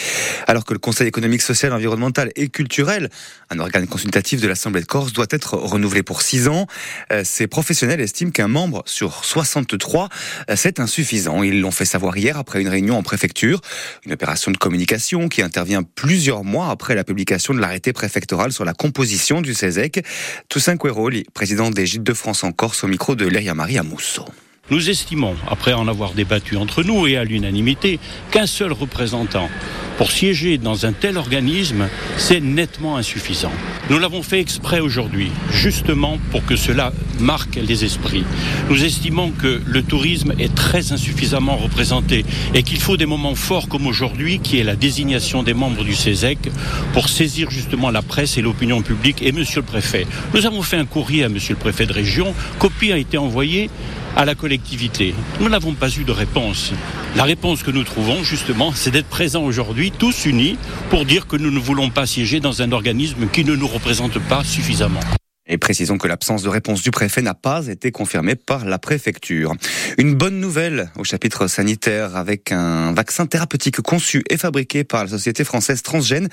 Alors 0.47 0.65
que 0.65 0.73
le 0.73 0.79
Conseil 0.79 1.09
économique, 1.09 1.43
social, 1.43 1.73
environnemental 1.73 2.31
et 2.37 2.49
culturel, 2.49 3.11
un 3.51 3.59
organe 3.59 3.89
consultatif 3.89 4.41
de 4.41 4.47
l'Assemblée 4.47 4.83
de 4.83 4.87
Corse, 4.87 5.13
doit 5.13 5.27
être 5.31 5.57
renouvelé 5.57 6.05
pour 6.05 6.23
6 6.23 6.47
ans, 6.47 6.69
euh, 7.11 7.23
ces 7.25 7.49
professionnels 7.49 8.01
estiment 8.01 8.31
qu'un 8.31 8.49
membre 8.49 8.85
sur 8.87 9.25
63, 9.25 10.11
euh, 10.49 10.55
c'est 10.57 10.79
insuffisant. 10.79 11.43
Ils 11.43 11.61
l'ont 11.61 11.73
fait 11.73 11.87
savoir 11.87 12.17
hier 12.17 12.39
après 12.39 12.61
une 12.61 12.69
réunion 12.69 12.97
en 12.97 13.03
préfecture. 13.03 13.61
Une 14.07 14.13
opération 14.13 14.53
de 14.53 14.59
communication 14.59 15.29
qui 15.29 15.43
intervient 15.43 15.83
plusieurs 15.83 16.45
mois 16.45 16.71
après 16.71 16.95
la 16.95 17.03
publication 17.03 17.53
de 17.53 17.59
l'arrêté 17.59 17.93
préfectoral 17.93 18.53
sur 18.53 18.65
la 18.65 18.75
composition 18.75 19.43
du 19.43 19.55
CESEC. 19.55 20.05
Toussaint 20.49 20.77
président 21.33 21.71
des 21.71 21.87
Gîtes 21.87 22.03
de 22.03 22.13
France 22.13 22.45
en 22.45 22.53
Corse, 22.53 22.85
au 22.85 22.89
micro 22.89 23.15
de 23.15 23.27
Léria 23.27 23.55
Marie 23.55 23.79
Amousso. 23.79 24.27
Nous 24.71 24.89
estimons, 24.89 25.35
après 25.47 25.75
en 25.75 25.89
avoir 25.89 26.15
débattu 26.15 26.57
entre 26.57 26.83
nous 26.83 27.07
et 27.07 27.19
à 27.19 27.25
l'unanimité, 27.25 28.01
qu'un 28.31 28.47
seul 28.47 28.73
représentant 28.73 29.51
pour 29.99 30.11
siéger 30.11 30.57
dans 30.57 30.87
un 30.87 30.93
tel 30.93 31.19
organisme, 31.19 31.87
c'est 32.17 32.41
nettement 32.41 32.97
insuffisant. 32.97 33.53
Nous 33.91 33.99
l'avons 33.99 34.23
fait 34.23 34.41
exprès 34.41 34.81
aujourd'hui, 34.81 35.31
justement 35.53 36.19
pour 36.31 36.47
que 36.47 36.57
cela 36.57 36.95
marque 37.21 37.57
les 37.57 37.85
esprits. 37.85 38.25
Nous 38.71 38.83
estimons 38.83 39.33
que 39.33 39.61
le 39.67 39.83
tourisme 39.83 40.33
est 40.39 40.55
très 40.55 40.93
insuffisamment 40.93 41.57
représenté 41.57 42.25
et 42.55 42.63
qu'il 42.63 42.81
faut 42.81 42.97
des 42.97 43.05
moments 43.05 43.35
forts 43.35 43.69
comme 43.69 43.87
aujourd'hui, 43.87 44.41
qui 44.41 44.59
est 44.59 44.65
la 44.65 44.77
désignation 44.77 45.43
des 45.43 45.55
membres 45.55 45.85
du 45.85 45.95
CESEC, 45.95 46.39
pour 46.95 47.11
saisir 47.11 47.51
justement 47.51 47.91
la 47.91 48.01
presse 48.01 48.39
et 48.39 48.43
l'opinion 48.43 48.81
publique 48.81 49.21
et 49.21 49.31
Monsieur 49.31 49.61
le 49.61 49.67
Préfet. 49.67 50.07
Nous 50.33 50.47
avons 50.47 50.63
fait 50.63 50.79
un 50.79 50.87
courrier 50.87 51.23
à 51.25 51.29
Monsieur 51.29 51.53
le 51.53 51.61
Préfet 51.61 51.85
de 51.85 51.93
région, 51.93 52.35
copie 52.59 52.93
a 52.93 52.97
été 52.97 53.19
envoyée 53.19 53.69
à 54.17 54.25
la 54.25 54.35
collectivité. 54.35 55.15
Nous 55.41 55.49
n'avons 55.49 55.75
pas 55.75 55.89
eu 55.89 56.05
de 56.05 56.13
réponse. 56.13 56.73
La 57.17 57.25
réponse 57.25 57.63
que 57.63 57.71
nous 57.71 57.85
trouvons, 57.85 58.23
justement, 58.23 58.73
c'est 58.75 58.91
d'être 58.91 59.09
présents 59.09 59.43
aujourd'hui, 59.43 59.91
tous 59.91 60.27
unis, 60.27 60.57
pour 60.91 61.05
dire 61.05 61.27
que 61.27 61.37
nous 61.37 61.51
ne 61.51 61.59
voulons 61.59 61.91
pas 61.91 62.07
siéger 62.07 62.41
dans 62.41 62.63
un 62.63 62.73
organisme 62.73 63.29
qui 63.33 63.45
ne 63.45 63.55
nous 63.55 63.69
représente 63.69 64.19
pas 64.19 64.45
suffisamment. 64.45 65.01
Et 65.47 65.59
précisons 65.59 65.99
que 65.99 66.09
l'absence 66.09 66.43
de 66.43 66.49
réponse 66.49 66.83
du 66.83 66.91
préfet 66.91 67.21
n'a 67.21 67.35
pas 67.35 67.67
été 67.67 67.91
confirmée 67.91 68.35
par 68.35 68.65
la 68.65 68.79
préfecture. 68.79 69.55
Une 69.99 70.15
bonne 70.15 70.41
nouvelle 70.41 70.91
au 70.97 71.05
chapitre 71.05 71.49
sanitaire 71.49 72.17
avec 72.17 72.51
un 72.51 72.93
vaccin 72.95 73.27
thérapeutique 73.27 73.83
conçu 73.83 74.25
et 74.31 74.39
fabriqué 74.39 74.85
par 74.85 75.05
la 75.05 75.11
société 75.11 75.45
française 75.45 75.83
Transgène 75.83 76.31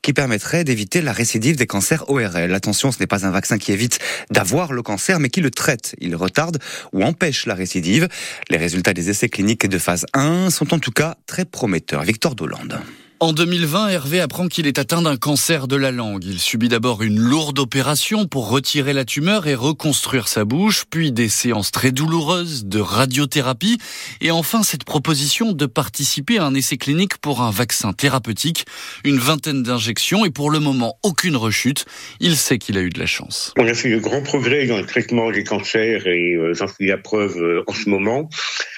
qui 0.00 0.14
permettrait 0.14 0.64
d'éviter 0.64 1.02
la 1.02 1.12
récidive 1.12 1.56
des 1.56 1.66
cancers 1.66 2.08
ORL. 2.08 2.54
Attention, 2.54 2.90
ce 2.90 3.00
n'est 3.00 3.06
pas 3.06 3.26
un 3.26 3.30
vaccin 3.30 3.58
qui 3.58 3.70
évite 3.70 3.98
d'avoir 4.30 4.72
le 4.72 4.82
cancer 4.82 5.20
mais 5.20 5.28
qui 5.28 5.42
le 5.42 5.50
traite. 5.50 5.94
Il 5.98 6.16
retarde 6.16 6.58
ou 6.94 7.02
empêche 7.02 7.44
la 7.44 7.54
récidive. 7.54 8.08
Les 8.48 8.56
résultats 8.56 8.94
des 8.94 9.10
essais 9.10 9.28
cliniques 9.28 9.68
de 9.68 9.78
phase 9.78 10.06
1 10.14 10.48
sont 10.48 10.72
en 10.72 10.78
tout 10.78 10.92
cas 10.92 11.16
très 11.26 11.44
prometteurs. 11.44 12.02
Victor 12.02 12.34
Dolande. 12.34 12.80
En 13.24 13.32
2020, 13.32 13.88
Hervé 13.88 14.20
apprend 14.20 14.48
qu'il 14.48 14.66
est 14.66 14.78
atteint 14.78 15.00
d'un 15.00 15.16
cancer 15.16 15.66
de 15.66 15.76
la 15.76 15.90
langue. 15.90 16.22
Il 16.24 16.38
subit 16.38 16.68
d'abord 16.68 17.02
une 17.02 17.18
lourde 17.18 17.58
opération 17.58 18.26
pour 18.26 18.50
retirer 18.50 18.92
la 18.92 19.06
tumeur 19.06 19.46
et 19.46 19.54
reconstruire 19.54 20.28
sa 20.28 20.44
bouche, 20.44 20.84
puis 20.90 21.10
des 21.10 21.30
séances 21.30 21.70
très 21.70 21.90
douloureuses 21.90 22.66
de 22.66 22.80
radiothérapie, 22.80 23.78
et 24.20 24.30
enfin 24.30 24.62
cette 24.62 24.84
proposition 24.84 25.52
de 25.52 25.64
participer 25.64 26.36
à 26.36 26.44
un 26.44 26.54
essai 26.54 26.76
clinique 26.76 27.16
pour 27.16 27.40
un 27.40 27.50
vaccin 27.50 27.94
thérapeutique, 27.94 28.66
une 29.04 29.16
vingtaine 29.16 29.62
d'injections 29.62 30.26
et 30.26 30.30
pour 30.30 30.50
le 30.50 30.58
moment 30.58 30.98
aucune 31.02 31.36
rechute. 31.36 31.86
Il 32.20 32.36
sait 32.36 32.58
qu'il 32.58 32.76
a 32.76 32.82
eu 32.82 32.90
de 32.90 33.00
la 33.00 33.06
chance. 33.06 33.54
On 33.56 33.66
a 33.66 33.72
fait 33.72 33.88
de 33.88 34.00
grands 34.00 34.22
progrès 34.22 34.66
dans 34.66 34.76
le 34.76 34.84
traitement 34.84 35.30
des 35.30 35.44
cancers 35.44 36.06
et 36.06 36.34
euh, 36.34 36.52
j'en 36.52 36.68
suis 36.68 36.88
la 36.88 36.98
preuve 36.98 37.38
euh, 37.38 37.64
en 37.66 37.72
ce 37.72 37.88
moment. 37.88 38.28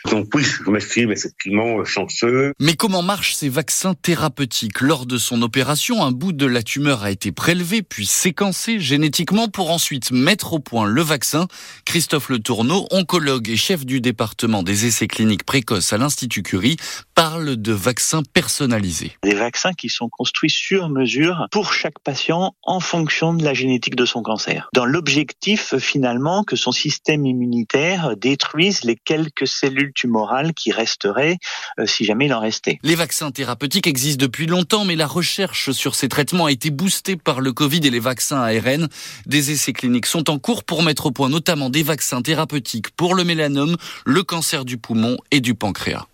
Donc 0.09 0.29
oui, 0.35 0.45
je 0.45 0.71
m'estime 0.71 1.11
effectivement 1.11 1.85
chanceux. 1.85 2.53
Mais 2.61 2.75
comment 2.75 3.03
marchent 3.03 3.35
ces 3.35 3.49
vaccins 3.49 3.95
thérapeutiques? 3.95 4.36
Thérapeutique. 4.37 4.81
Lors 4.83 5.07
de 5.07 5.17
son 5.17 5.41
opération, 5.41 6.05
un 6.05 6.11
bout 6.11 6.33
de 6.33 6.45
la 6.45 6.63
tumeur 6.63 7.03
a 7.03 7.11
été 7.11 7.33
prélevé 7.33 7.83
puis 7.83 8.05
séquencé 8.05 8.81
génétiquement 8.81 9.49
pour 9.49 9.71
ensuite 9.71 10.11
mettre 10.11 10.53
au 10.53 10.59
point 10.59 10.85
le 10.85 11.01
vaccin. 11.01 11.47
Christophe 11.87 12.29
Le 12.29 12.39
Tourneau, 12.39 12.87
oncologue 12.91 13.49
et 13.49 13.57
chef 13.57 13.87
du 13.87 14.01
département 14.01 14.63
des 14.63 14.85
essais 14.85 15.07
cliniques 15.07 15.45
précoces 15.45 15.93
à 15.93 15.99
l'Institut 15.99 16.43
Curie, 16.43 16.77
parle 17.15 17.57
de 17.57 17.73
vaccins 17.73 18.23
personnalisés. 18.35 19.13
Des 19.23 19.35
vaccins 19.35 19.73
qui 19.73 19.89
sont 19.89 20.11
construits 20.11 20.51
sur 20.51 20.91
mesure 20.91 21.47
pour 21.51 21.73
chaque 21.73 21.99
patient 22.01 22.55
en 22.63 22.81
fonction 22.81 23.33
de 23.33 23.43
la 23.43 23.55
génétique 23.55 23.97
de 23.97 24.05
son 24.05 24.23
cancer. 24.23 24.69
Dans 24.75 24.85
l'objectif 24.85 25.77
finalement 25.79 26.45
que 26.45 26.57
son 26.57 26.73
système 26.73 27.25
immunitaire 27.25 28.17
détruise 28.19 28.85
les 28.85 28.97
quelques 28.97 29.49
cellules 29.49 29.93
tumorales 29.95 30.53
qui 30.53 30.73
resteraient 30.73 31.39
euh, 31.81 31.87
si 31.87 32.05
jamais 32.05 32.27
il 32.27 32.35
en 32.35 32.41
restait. 32.41 32.79
Les 32.83 32.97
vaccins 32.97 33.31
thérapeutiques 33.31 33.87
existent 33.87 34.26
depuis 34.27 34.47
longtemps, 34.47 34.85
mais 34.85 34.97
la 34.97 35.07
recherche 35.07 35.71
sur 35.71 35.95
ces 35.95 36.09
traitements 36.09 36.47
a 36.47 36.51
été 36.51 36.71
boostée 36.71 37.15
par 37.15 37.41
le 37.41 37.53
Covid 37.53 37.79
et 37.85 37.91
les 37.91 38.01
vaccins 38.01 38.41
ARN. 38.41 38.89
Des 39.25 39.53
essais 39.53 39.73
cliniques 39.73 40.07
sont 40.07 40.29
en 40.29 40.41
cours 40.41 40.65
pour 40.65 40.83
mettre 40.83 41.07
au 41.07 41.11
point 41.13 41.29
notamment 41.29 41.71
des 41.71 41.85
vaccins 41.85 42.23
thérapeutiques 42.23 42.91
pour 42.97 43.15
le 43.15 43.23
mélanome, 43.23 43.77
le 44.05 44.25
cancer 44.25 44.65
du 44.65 44.79
poumon 44.79 45.17
et 45.31 45.39
du 45.39 45.55
pancréas. 45.55 46.07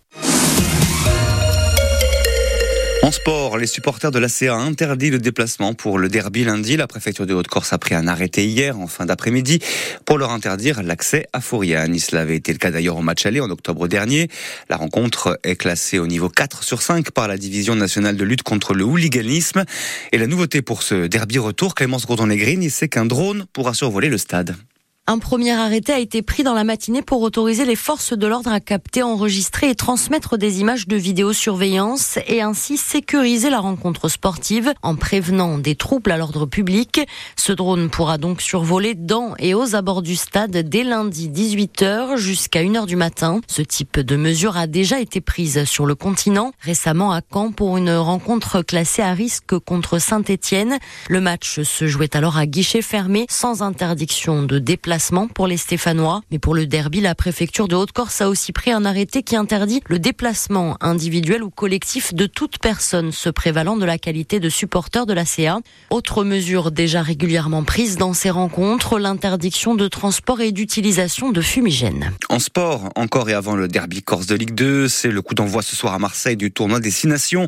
En 3.03 3.11
sport, 3.11 3.57
les 3.57 3.67
supporters 3.67 4.11
de 4.11 4.17
la 4.17 4.29
CA 4.29 4.55
interdit 4.55 5.09
le 5.09 5.19
déplacement 5.19 5.73
pour 5.73 5.99
le 5.99 6.07
derby 6.07 6.45
lundi. 6.45 6.77
La 6.77 6.87
préfecture 6.87 7.25
de 7.25 7.33
Haute-Corse 7.33 7.73
a 7.73 7.77
pris 7.77 7.95
un 7.95 8.07
arrêté 8.07 8.45
hier 8.45 8.79
en 8.79 8.87
fin 8.87 9.05
d'après-midi 9.05 9.59
pour 10.05 10.17
leur 10.17 10.31
interdire 10.31 10.81
l'accès 10.81 11.27
à 11.33 11.41
Fouriane. 11.41 11.99
Cela 11.99 12.21
avait 12.21 12.37
été 12.37 12.53
le 12.53 12.59
cas 12.59 12.71
d'ailleurs 12.71 12.95
au 12.95 13.01
match 13.01 13.25
aller 13.25 13.41
en 13.41 13.49
octobre 13.49 13.89
dernier. 13.89 14.29
La 14.69 14.77
rencontre 14.77 15.37
est 15.43 15.57
classée 15.57 15.99
au 15.99 16.07
niveau 16.07 16.29
4 16.29 16.63
sur 16.63 16.81
5 16.81 17.11
par 17.11 17.27
la 17.27 17.35
division 17.35 17.75
nationale 17.75 18.15
de 18.15 18.23
lutte 18.23 18.43
contre 18.43 18.73
le 18.73 18.85
hooliganisme. 18.85 19.65
Et 20.13 20.17
la 20.17 20.25
nouveauté 20.27 20.61
pour 20.61 20.81
ce 20.81 21.07
derby 21.07 21.39
retour, 21.39 21.75
Clémence 21.75 22.07
Gordon-Negrini, 22.07 22.69
c'est 22.69 22.87
qu'un 22.87 23.05
drone 23.05 23.47
pourra 23.51 23.73
survoler 23.73 24.07
le 24.07 24.17
stade. 24.17 24.55
Un 25.05 25.19
premier 25.19 25.51
arrêté 25.51 25.91
a 25.91 25.99
été 25.99 26.21
pris 26.21 26.43
dans 26.43 26.53
la 26.53 26.63
matinée 26.63 27.01
pour 27.01 27.21
autoriser 27.23 27.65
les 27.65 27.75
forces 27.75 28.13
de 28.13 28.25
l'ordre 28.25 28.53
à 28.53 28.61
capter, 28.61 29.03
enregistrer 29.03 29.69
et 29.69 29.75
transmettre 29.75 30.37
des 30.37 30.61
images 30.61 30.87
de 30.87 30.95
vidéosurveillance 30.95 32.19
et 32.25 32.41
ainsi 32.41 32.77
sécuriser 32.77 33.49
la 33.49 33.59
rencontre 33.59 34.07
sportive 34.07 34.73
en 34.81 34.95
prévenant 34.95 35.57
des 35.57 35.75
troubles 35.75 36.09
à 36.09 36.17
l'ordre 36.17 36.45
public. 36.45 37.01
Ce 37.35 37.51
drone 37.51 37.89
pourra 37.89 38.17
donc 38.17 38.41
survoler 38.41 38.95
dans 38.95 39.35
et 39.39 39.53
aux 39.53 39.75
abords 39.75 40.03
du 40.03 40.15
stade 40.15 40.55
dès 40.55 40.85
lundi 40.85 41.27
18h 41.27 42.15
jusqu'à 42.15 42.63
1h 42.63 42.85
du 42.85 42.95
matin. 42.95 43.41
Ce 43.47 43.61
type 43.61 43.99
de 43.99 44.15
mesure 44.15 44.55
a 44.55 44.67
déjà 44.67 45.01
été 45.01 45.19
prise 45.19 45.65
sur 45.65 45.85
le 45.85 45.95
continent, 45.95 46.53
récemment 46.61 47.11
à 47.11 47.19
Caen 47.19 47.51
pour 47.51 47.75
une 47.75 47.93
rencontre 47.93 48.61
classée 48.61 49.01
à 49.01 49.11
risque 49.11 49.59
contre 49.59 49.99
Saint-Étienne. 49.99 50.77
Le 51.09 51.19
match 51.19 51.61
se 51.61 51.87
jouait 51.87 52.15
alors 52.15 52.37
à 52.37 52.45
guichet 52.45 52.81
fermé 52.81 53.25
sans 53.29 53.63
interdiction 53.63 54.43
de 54.43 54.59
déplacement 54.59 54.92
pour 55.33 55.47
les 55.47 55.57
Stéphanois. 55.57 56.21
Mais 56.29 56.37
pour 56.37 56.53
le 56.53 56.67
derby, 56.67 57.01
la 57.01 57.15
préfecture 57.15 57.67
de 57.67 57.75
Haute-Corse 57.75 58.21
a 58.21 58.29
aussi 58.29 58.51
pris 58.51 58.71
un 58.71 58.85
arrêté 58.85 59.23
qui 59.23 59.35
interdit 59.35 59.81
le 59.87 59.97
déplacement 59.97 60.77
individuel 60.81 61.41
ou 61.41 61.49
collectif 61.49 62.13
de 62.13 62.27
toute 62.27 62.59
personne 62.59 63.11
se 63.11 63.29
prévalant 63.29 63.75
de 63.75 63.85
la 63.85 63.97
qualité 63.97 64.39
de 64.39 64.49
supporter 64.49 65.07
de 65.07 65.13
la 65.13 65.25
CA. 65.25 65.59
Autre 65.89 66.23
mesure 66.23 66.71
déjà 66.71 67.01
régulièrement 67.01 67.63
prise 67.63 67.97
dans 67.97 68.13
ces 68.13 68.29
rencontres, 68.29 68.99
l'interdiction 68.99 69.73
de 69.73 69.87
transport 69.87 70.41
et 70.41 70.51
d'utilisation 70.51 71.31
de 71.31 71.41
fumigènes. 71.41 72.11
En 72.29 72.37
sport, 72.37 72.89
encore 72.95 73.29
et 73.31 73.33
avant 73.33 73.55
le 73.55 73.67
derby 73.67 74.03
Corse 74.03 74.27
de 74.27 74.35
Ligue 74.35 74.53
2, 74.53 74.87
c'est 74.87 75.09
le 75.09 75.21
coup 75.23 75.33
d'envoi 75.33 75.63
ce 75.63 75.75
soir 75.75 75.95
à 75.95 75.99
Marseille 75.99 76.37
du 76.37 76.51
tournoi 76.51 76.79
Destination. 76.79 77.47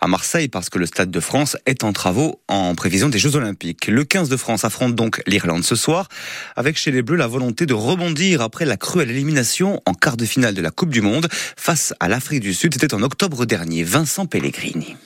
À 0.00 0.08
Marseille, 0.08 0.48
parce 0.48 0.68
que 0.68 0.78
le 0.78 0.84
Stade 0.84 1.10
de 1.10 1.20
France 1.20 1.56
est 1.64 1.84
en 1.84 1.94
travaux 1.94 2.40
en 2.48 2.74
prévision 2.74 3.08
des 3.08 3.18
Jeux 3.18 3.36
Olympiques. 3.36 3.86
Le 3.86 4.04
15 4.04 4.28
de 4.28 4.36
France 4.36 4.66
affronte 4.66 4.94
donc 4.94 5.22
l'Irlande 5.26 5.64
ce 5.64 5.74
soir, 5.74 6.08
avec 6.54 6.81
chez 6.82 6.90
les 6.90 7.02
Bleus 7.02 7.14
la 7.14 7.28
volonté 7.28 7.64
de 7.64 7.74
rebondir 7.74 8.40
après 8.40 8.64
la 8.64 8.76
cruelle 8.76 9.08
élimination 9.08 9.80
en 9.86 9.94
quart 9.94 10.16
de 10.16 10.24
finale 10.24 10.52
de 10.52 10.60
la 10.60 10.72
Coupe 10.72 10.90
du 10.90 11.00
Monde 11.00 11.28
face 11.30 11.94
à 12.00 12.08
l'Afrique 12.08 12.40
du 12.40 12.54
Sud. 12.54 12.72
C'était 12.72 12.92
en 12.92 13.02
octobre 13.02 13.46
dernier. 13.46 13.84
Vincent 13.84 14.26
Pellegrini. 14.26 14.96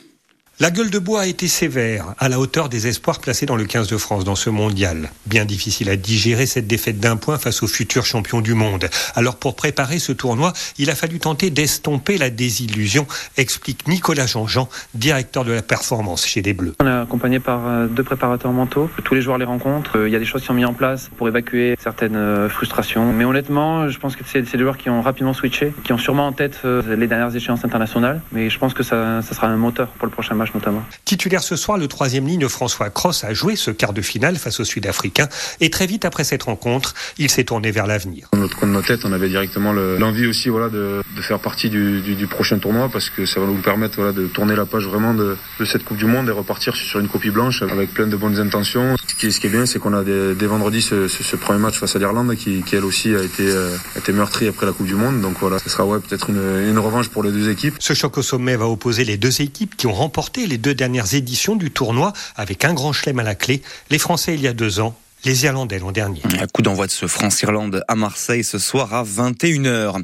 La 0.58 0.70
gueule 0.70 0.88
de 0.88 0.98
bois 0.98 1.20
a 1.20 1.26
été 1.26 1.48
sévère, 1.48 2.14
à 2.16 2.30
la 2.30 2.40
hauteur 2.40 2.70
des 2.70 2.86
espoirs 2.86 3.20
placés 3.20 3.44
dans 3.44 3.56
le 3.56 3.66
15 3.66 3.88
de 3.88 3.98
France 3.98 4.24
dans 4.24 4.36
ce 4.36 4.48
mondial. 4.48 5.10
Bien 5.26 5.44
difficile 5.44 5.90
à 5.90 5.96
digérer 5.96 6.46
cette 6.46 6.66
défaite 6.66 6.98
d'un 6.98 7.16
point 7.16 7.36
face 7.36 7.62
aux 7.62 7.66
futurs 7.66 8.06
champions 8.06 8.40
du 8.40 8.54
monde. 8.54 8.88
Alors 9.14 9.36
pour 9.36 9.54
préparer 9.54 9.98
ce 9.98 10.12
tournoi, 10.12 10.54
il 10.78 10.88
a 10.88 10.94
fallu 10.94 11.18
tenter 11.18 11.50
d'estomper 11.50 12.16
la 12.16 12.30
désillusion, 12.30 13.06
explique 13.36 13.86
Nicolas 13.86 14.24
Jean-Jean, 14.24 14.70
directeur 14.94 15.44
de 15.44 15.52
la 15.52 15.60
performance 15.60 16.24
chez 16.26 16.40
les 16.40 16.54
Bleus. 16.54 16.72
On 16.80 16.86
est 16.86 17.02
accompagné 17.02 17.38
par 17.38 17.60
euh, 17.66 17.86
deux 17.86 18.02
préparateurs 18.02 18.52
mentaux. 18.52 18.88
Tous 19.04 19.14
les 19.14 19.20
joueurs 19.20 19.36
les 19.36 19.44
rencontrent. 19.44 19.98
Euh, 19.98 20.08
il 20.08 20.12
y 20.14 20.16
a 20.16 20.18
des 20.18 20.24
choses 20.24 20.40
qui 20.40 20.46
sont 20.46 20.54
mises 20.54 20.64
en 20.64 20.72
place 20.72 21.10
pour 21.18 21.28
évacuer 21.28 21.76
certaines 21.78 22.16
euh, 22.16 22.48
frustrations. 22.48 23.12
Mais 23.12 23.26
honnêtement, 23.26 23.90
je 23.90 23.98
pense 23.98 24.16
que 24.16 24.24
c'est 24.26 24.40
des 24.40 24.58
joueurs 24.58 24.78
qui 24.78 24.88
ont 24.88 25.02
rapidement 25.02 25.34
switché, 25.34 25.74
qui 25.84 25.92
ont 25.92 25.98
sûrement 25.98 26.28
en 26.28 26.32
tête 26.32 26.62
les 26.64 27.06
dernières 27.06 27.36
échéances 27.36 27.66
internationales. 27.66 28.22
Mais 28.32 28.48
je 28.48 28.58
pense 28.58 28.72
que 28.72 28.82
ça 28.82 29.20
sera 29.20 29.48
un 29.48 29.58
moteur 29.58 29.88
pour 29.88 30.06
le 30.06 30.12
prochain 30.12 30.34
match 30.34 30.45
notamment. 30.54 30.82
Titulaire 31.04 31.42
ce 31.42 31.56
soir, 31.56 31.78
le 31.78 31.88
troisième 31.88 32.26
ligne 32.26 32.48
François 32.48 32.90
Cross 32.90 33.24
a 33.24 33.34
joué 33.34 33.56
ce 33.56 33.70
quart 33.70 33.92
de 33.92 34.02
finale 34.02 34.36
face 34.36 34.60
aux 34.60 34.64
Sud-Africains 34.64 35.28
et 35.60 35.70
très 35.70 35.86
vite 35.86 36.04
après 36.04 36.24
cette 36.24 36.44
rencontre, 36.44 36.94
il 37.18 37.30
s'est 37.30 37.44
tourné 37.44 37.70
vers 37.70 37.86
l'avenir. 37.86 38.28
Dans 38.32 38.38
notre 38.38 38.56
coin 38.56 38.68
de 38.68 38.72
nos 38.72 38.82
têtes, 38.82 39.04
on 39.04 39.12
avait 39.12 39.28
directement 39.28 39.72
l'envie 39.72 40.26
aussi 40.26 40.48
voilà, 40.48 40.68
de, 40.68 41.02
de 41.16 41.22
faire 41.22 41.38
partie 41.38 41.70
du, 41.70 42.00
du, 42.00 42.14
du, 42.14 42.26
prochain 42.26 42.58
tournoi 42.58 42.88
parce 42.92 43.10
que 43.10 43.26
ça 43.26 43.40
va 43.40 43.46
nous 43.46 43.54
permettre 43.54 43.96
voilà, 43.96 44.12
de 44.12 44.26
tourner 44.26 44.56
la 44.56 44.66
page 44.66 44.86
vraiment 44.86 45.14
de, 45.14 45.36
de, 45.60 45.64
cette 45.64 45.84
Coupe 45.84 45.96
du 45.96 46.06
Monde 46.06 46.28
et 46.28 46.32
repartir 46.32 46.74
sur 46.76 47.00
une 47.00 47.08
copie 47.08 47.30
blanche 47.30 47.62
avec 47.62 47.92
plein 47.92 48.06
de 48.06 48.16
bonnes 48.16 48.38
intentions. 48.38 48.96
Ce 49.06 49.14
qui, 49.14 49.32
ce 49.32 49.40
qui 49.40 49.46
est 49.46 49.50
bien, 49.50 49.66
c'est 49.66 49.78
qu'on 49.78 49.94
a 49.94 50.02
dès, 50.02 50.34
dès 50.34 50.46
vendredi 50.46 50.82
ce, 50.82 51.08
ce, 51.08 51.22
ce, 51.22 51.36
premier 51.36 51.58
match 51.58 51.78
face 51.78 51.96
à 51.96 51.98
l'Irlande 51.98 52.34
qui, 52.34 52.62
qui, 52.62 52.76
elle 52.76 52.84
aussi 52.84 53.14
a 53.14 53.22
été, 53.22 53.48
euh, 53.48 53.76
été 53.96 54.12
meurtrie 54.12 54.48
après 54.48 54.66
la 54.66 54.72
Coupe 54.72 54.86
du 54.86 54.94
Monde. 54.94 55.20
Donc 55.20 55.36
voilà, 55.40 55.58
ce 55.58 55.70
sera 55.70 55.84
ouais, 55.84 55.98
peut-être 56.00 56.30
une, 56.30 56.68
une 56.68 56.78
revanche 56.78 57.08
pour 57.08 57.22
les 57.22 57.30
deux 57.30 57.48
équipes. 57.50 57.74
Ce 57.78 57.94
choc 57.94 58.18
au 58.18 58.22
sommet 58.22 58.56
va 58.56 58.66
opposer 58.66 59.04
les 59.04 59.16
deux 59.16 59.40
équipes 59.40 59.76
qui 59.76 59.86
ont 59.86 59.92
remporté 59.92 60.35
les 60.44 60.58
deux 60.58 60.74
dernières 60.74 61.14
éditions 61.14 61.56
du 61.56 61.70
tournoi 61.70 62.12
avec 62.36 62.66
un 62.66 62.74
grand 62.74 62.92
chelem 62.92 63.20
à 63.20 63.22
la 63.22 63.34
clé. 63.34 63.62
Les 63.88 63.98
Français 63.98 64.34
il 64.34 64.42
y 64.42 64.48
a 64.48 64.52
deux 64.52 64.80
ans 64.80 64.94
les 65.24 65.44
Irlandais 65.44 65.78
l'an 65.78 65.92
dernier. 65.92 66.20
Un 66.40 66.46
coup 66.46 66.62
d'envoi 66.62 66.86
de 66.86 66.92
ce 66.92 67.06
France-Irlande 67.06 67.82
à 67.88 67.94
Marseille 67.96 68.44
ce 68.44 68.58
soir 68.58 68.94
à 68.94 69.02
21h. 69.02 70.02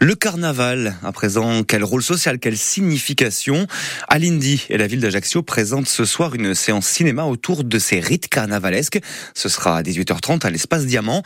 Le 0.00 0.14
carnaval, 0.14 0.96
à 1.02 1.12
présent, 1.12 1.62
quel 1.62 1.84
rôle 1.84 2.02
social, 2.02 2.38
quelle 2.38 2.56
signification? 2.56 3.66
À 4.08 4.18
l'Indy 4.18 4.64
et 4.70 4.78
la 4.78 4.86
ville 4.86 5.00
d'Ajaccio 5.00 5.42
présente 5.42 5.88
ce 5.88 6.04
soir 6.04 6.34
une 6.34 6.54
séance 6.54 6.86
cinéma 6.86 7.24
autour 7.24 7.64
de 7.64 7.78
ces 7.78 8.00
rites 8.00 8.28
carnavalesques. 8.28 9.00
Ce 9.34 9.48
sera 9.48 9.78
à 9.78 9.82
18h30 9.82 10.46
à 10.46 10.50
l'espace 10.50 10.86
Diamant. 10.86 11.22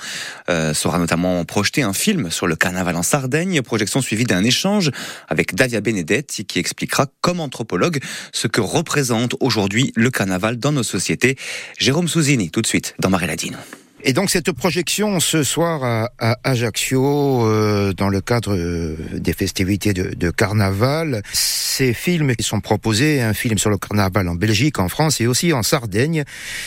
Euh, 0.49 0.75
sera 0.75 0.99
notamment 0.99 1.45
projeté 1.45 1.83
un 1.83 1.93
film 1.93 2.31
sur 2.31 2.47
le 2.47 2.57
carnaval 2.57 2.97
en 2.97 3.03
Sardaigne, 3.03 3.63
projection 3.63 4.01
suivie 4.01 4.25
d'un 4.25 4.45
échange 4.45 4.91
avec 5.29 5.55
Davia 5.55 5.81
Benedetti 5.81 6.47
qui 6.47 6.59
expliquera 6.59 7.07
comme 7.21 7.41
anthropologue 7.41 8.01
ce 8.33 8.49
que 8.49 8.61
représente 8.61 9.35
aujourd'hui 9.41 9.93
le 9.95 10.11
carnaval 10.11 10.59
dans 10.59 10.73
nos 10.73 10.83
sociétés. 10.83 11.37
Jérôme 11.79 12.09
Souzini, 12.09 12.51
tout 12.51 12.63
de 12.63 12.67
suite, 12.67 12.95
dans 12.99 13.11
Marie 13.11 13.27
chino. 13.37 13.86
Et 14.03 14.13
donc 14.13 14.29
cette 14.29 14.53
projection 14.53 15.21
ce 15.21 15.43
soir 15.43 15.83
à, 15.83 16.11
à 16.19 16.37
Ajaccio, 16.45 17.47
euh, 17.47 17.95
dans 17.95 18.11
le 18.11 18.21
cadre 18.21 18.55
euh, 18.55 18.95
des 19.15 19.33
festivités 19.33 19.95
de, 19.95 20.15
de, 20.15 20.31
carnaval, 20.31 21.23
ces 21.33 21.95
films 21.95 22.35
sont 22.41 22.61
proposés, 22.61 23.23
un 23.23 23.33
film 23.33 23.57
sur 23.57 23.71
le 23.71 23.79
carnaval 23.79 24.29
en 24.29 24.35
Belgique, 24.35 24.79
en 24.79 24.89
France 24.89 25.21
et 25.23 25.27
aussi 25.27 25.55
en 25.55 25.63
Sardaigne, 25.63 26.25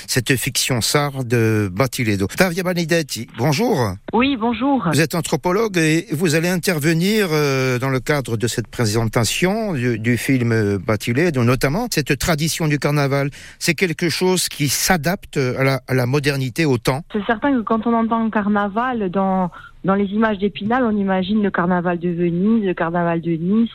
cette 0.08 0.36
fiction 0.38 0.82
sarde 0.82 1.70
Batiledo. 1.72 2.26
Tavia 2.36 2.64
Banidetti, 2.64 3.28
bonjour. 3.38 3.94
Oui, 4.12 4.36
bonjour. 4.36 4.90
Vous 4.92 5.00
êtes 5.00 5.14
anthropologue 5.14 5.78
et 5.78 6.08
vous 6.12 6.34
allez 6.34 6.50
intervenir 6.50 7.28
euh, 7.32 7.78
dans 7.78 7.90
le 7.90 8.00
cadre 8.00 8.38
de 8.38 8.48
cette 8.48 8.68
présentation 8.68 9.74
du, 9.74 10.00
du 10.00 10.18
film 10.18 10.78
Batiledo, 10.78 11.44
notamment 11.44 11.88
cette 11.92 12.18
tradition 12.18 12.68
du 12.68 12.80
carnaval. 12.80 13.30
C'est 13.60 13.76
quelque 13.76 14.10
chose 14.10 14.50
qui 14.50 14.68
s'adapte 14.68 15.38
à 15.38 15.64
la, 15.64 15.82
à 15.88 15.94
la 15.94 16.08
modernité 16.08 16.66
au 16.66 16.80
temps 16.80 17.04
c'est 17.20 17.26
certain 17.26 17.52
que 17.54 17.62
quand 17.62 17.86
on 17.86 17.94
entend 17.94 18.30
carnaval 18.30 19.10
dans, 19.10 19.52
dans 19.84 19.96
les 19.96 20.06
images 20.06 20.38
d'Épinal, 20.38 20.84
on 20.86 20.92
imagine 20.92 21.44
le 21.44 21.52
carnaval 21.52 22.00
de 22.00 22.10
Venise, 22.10 22.66
le 22.66 22.74
carnaval 22.74 23.22
de 23.22 23.32
Nice, 23.32 23.72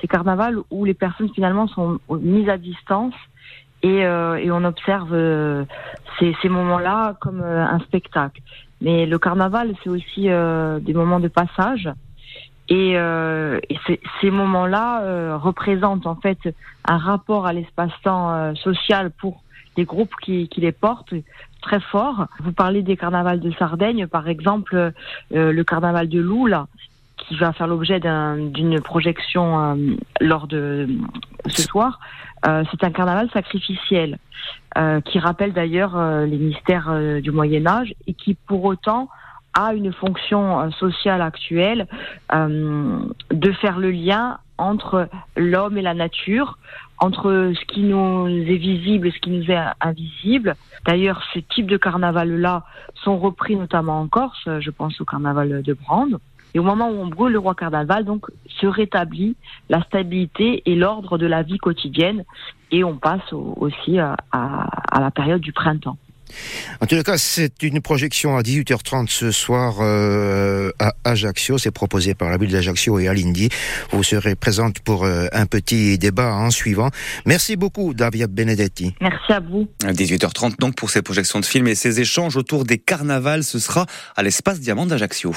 ces 0.00 0.08
carnavals 0.08 0.58
où 0.70 0.84
les 0.84 0.94
personnes 0.94 1.30
finalement 1.34 1.66
sont 1.68 1.98
mises 2.10 2.48
à 2.48 2.58
distance 2.58 3.14
et, 3.82 4.04
euh, 4.04 4.36
et 4.36 4.50
on 4.50 4.64
observe 4.64 5.12
euh, 5.12 5.64
ces, 6.18 6.48
moments-là 6.48 7.16
comme 7.20 7.40
euh, 7.42 7.64
un 7.64 7.78
spectacle. 7.80 8.42
Mais 8.80 9.06
le 9.06 9.18
carnaval, 9.18 9.74
c'est 9.82 9.90
aussi 9.90 10.24
des 10.24 10.94
moments 10.94 11.20
de 11.20 11.28
passage. 11.28 11.88
Et, 12.68 12.96
ces 14.20 14.30
moments-là 14.30 15.36
représentent 15.38 16.06
en 16.06 16.16
fait 16.16 16.38
un 16.86 16.98
rapport 16.98 17.46
à 17.46 17.54
l'espace-temps 17.54 18.54
social 18.56 19.10
pour 19.10 19.42
des 19.76 19.84
groupes 19.84 20.14
qui 20.20 20.50
les 20.58 20.72
portent 20.72 21.14
très 21.64 21.80
fort. 21.80 22.26
Vous 22.40 22.52
parlez 22.52 22.82
des 22.82 22.96
carnavals 22.96 23.40
de 23.40 23.50
Sardaigne, 23.52 24.06
par 24.06 24.28
exemple, 24.28 24.76
euh, 24.76 25.52
le 25.52 25.64
carnaval 25.64 26.08
de 26.08 26.20
Loula, 26.20 26.66
qui 27.16 27.36
va 27.36 27.52
faire 27.52 27.66
l'objet 27.66 28.00
d'une 28.00 28.80
projection 28.80 29.78
lors 30.20 30.46
de 30.46 30.88
ce 31.46 31.62
soir, 31.62 31.98
c'est 32.42 32.84
un 32.84 32.90
carnaval 32.90 33.30
sacrificiel 33.30 34.18
qui 35.06 35.18
rappelle 35.20 35.54
d'ailleurs 35.54 35.96
les 36.26 36.36
mystères 36.36 36.92
du 37.22 37.30
Moyen 37.30 37.66
Âge 37.66 37.94
et 38.06 38.12
qui 38.12 38.34
pour 38.34 38.64
autant 38.64 39.08
a 39.54 39.72
une 39.72 39.92
fonction 39.92 40.70
sociale 40.72 41.22
actuelle 41.22 41.86
de 42.30 43.52
faire 43.52 43.78
le 43.78 43.90
lien 43.90 44.38
entre 44.58 45.08
l'homme 45.36 45.78
et 45.78 45.82
la 45.82 45.94
nature, 45.94 46.58
entre 46.98 47.52
ce 47.54 47.64
qui 47.66 47.82
nous 47.82 48.26
est 48.26 48.56
visible 48.56 49.08
et 49.08 49.10
ce 49.10 49.18
qui 49.18 49.30
nous 49.30 49.50
est 49.50 49.58
invisible. 49.80 50.54
D'ailleurs, 50.86 51.22
ces 51.32 51.42
types 51.42 51.66
de 51.66 51.76
carnaval-là 51.76 52.64
sont 52.94 53.18
repris 53.18 53.56
notamment 53.56 54.00
en 54.00 54.08
Corse, 54.08 54.48
je 54.60 54.70
pense 54.70 55.00
au 55.00 55.04
carnaval 55.04 55.62
de 55.62 55.72
Brande. 55.72 56.18
Et 56.54 56.60
au 56.60 56.62
moment 56.62 56.88
où 56.88 57.00
on 57.00 57.08
brûle 57.08 57.32
le 57.32 57.40
roi 57.40 57.56
carnaval, 57.56 58.04
donc, 58.04 58.26
se 58.46 58.66
rétablit 58.66 59.36
la 59.68 59.82
stabilité 59.82 60.62
et 60.66 60.76
l'ordre 60.76 61.18
de 61.18 61.26
la 61.26 61.42
vie 61.42 61.58
quotidienne. 61.58 62.24
Et 62.70 62.84
on 62.84 62.96
passe 62.96 63.32
aussi 63.32 63.98
à, 63.98 64.16
à 64.30 65.00
la 65.00 65.10
période 65.10 65.40
du 65.40 65.52
printemps. 65.52 65.98
En 66.80 66.86
tout 66.86 67.02
cas, 67.02 67.18
c'est 67.18 67.62
une 67.62 67.80
projection 67.80 68.36
à 68.36 68.42
18h30 68.42 69.08
ce 69.08 69.30
soir 69.30 69.76
euh, 69.80 70.70
à 70.78 70.94
Ajaccio. 71.04 71.58
C'est 71.58 71.70
proposé 71.70 72.14
par 72.14 72.30
la 72.30 72.36
ville 72.36 72.50
d'Ajaccio 72.50 72.98
et 72.98 73.08
Alindi. 73.08 73.48
Vous 73.90 74.02
serez 74.02 74.34
présente 74.34 74.80
pour 74.80 75.04
euh, 75.04 75.26
un 75.32 75.46
petit 75.46 75.98
débat 75.98 76.34
en 76.34 76.50
suivant. 76.50 76.90
Merci 77.26 77.56
beaucoup, 77.56 77.94
Davia 77.94 78.26
Benedetti. 78.26 78.94
Merci 79.00 79.32
à 79.32 79.40
vous. 79.40 79.68
À 79.84 79.92
18h30 79.92 80.58
donc 80.58 80.74
pour 80.74 80.90
ces 80.90 81.02
projections 81.02 81.40
de 81.40 81.44
films 81.44 81.68
et 81.68 81.74
ces 81.74 82.00
échanges 82.00 82.36
autour 82.36 82.64
des 82.64 82.78
carnavals. 82.78 83.44
Ce 83.44 83.58
sera 83.58 83.86
à 84.16 84.22
l'espace 84.22 84.60
Diamant 84.60 84.86
d'Ajaccio. 84.86 85.34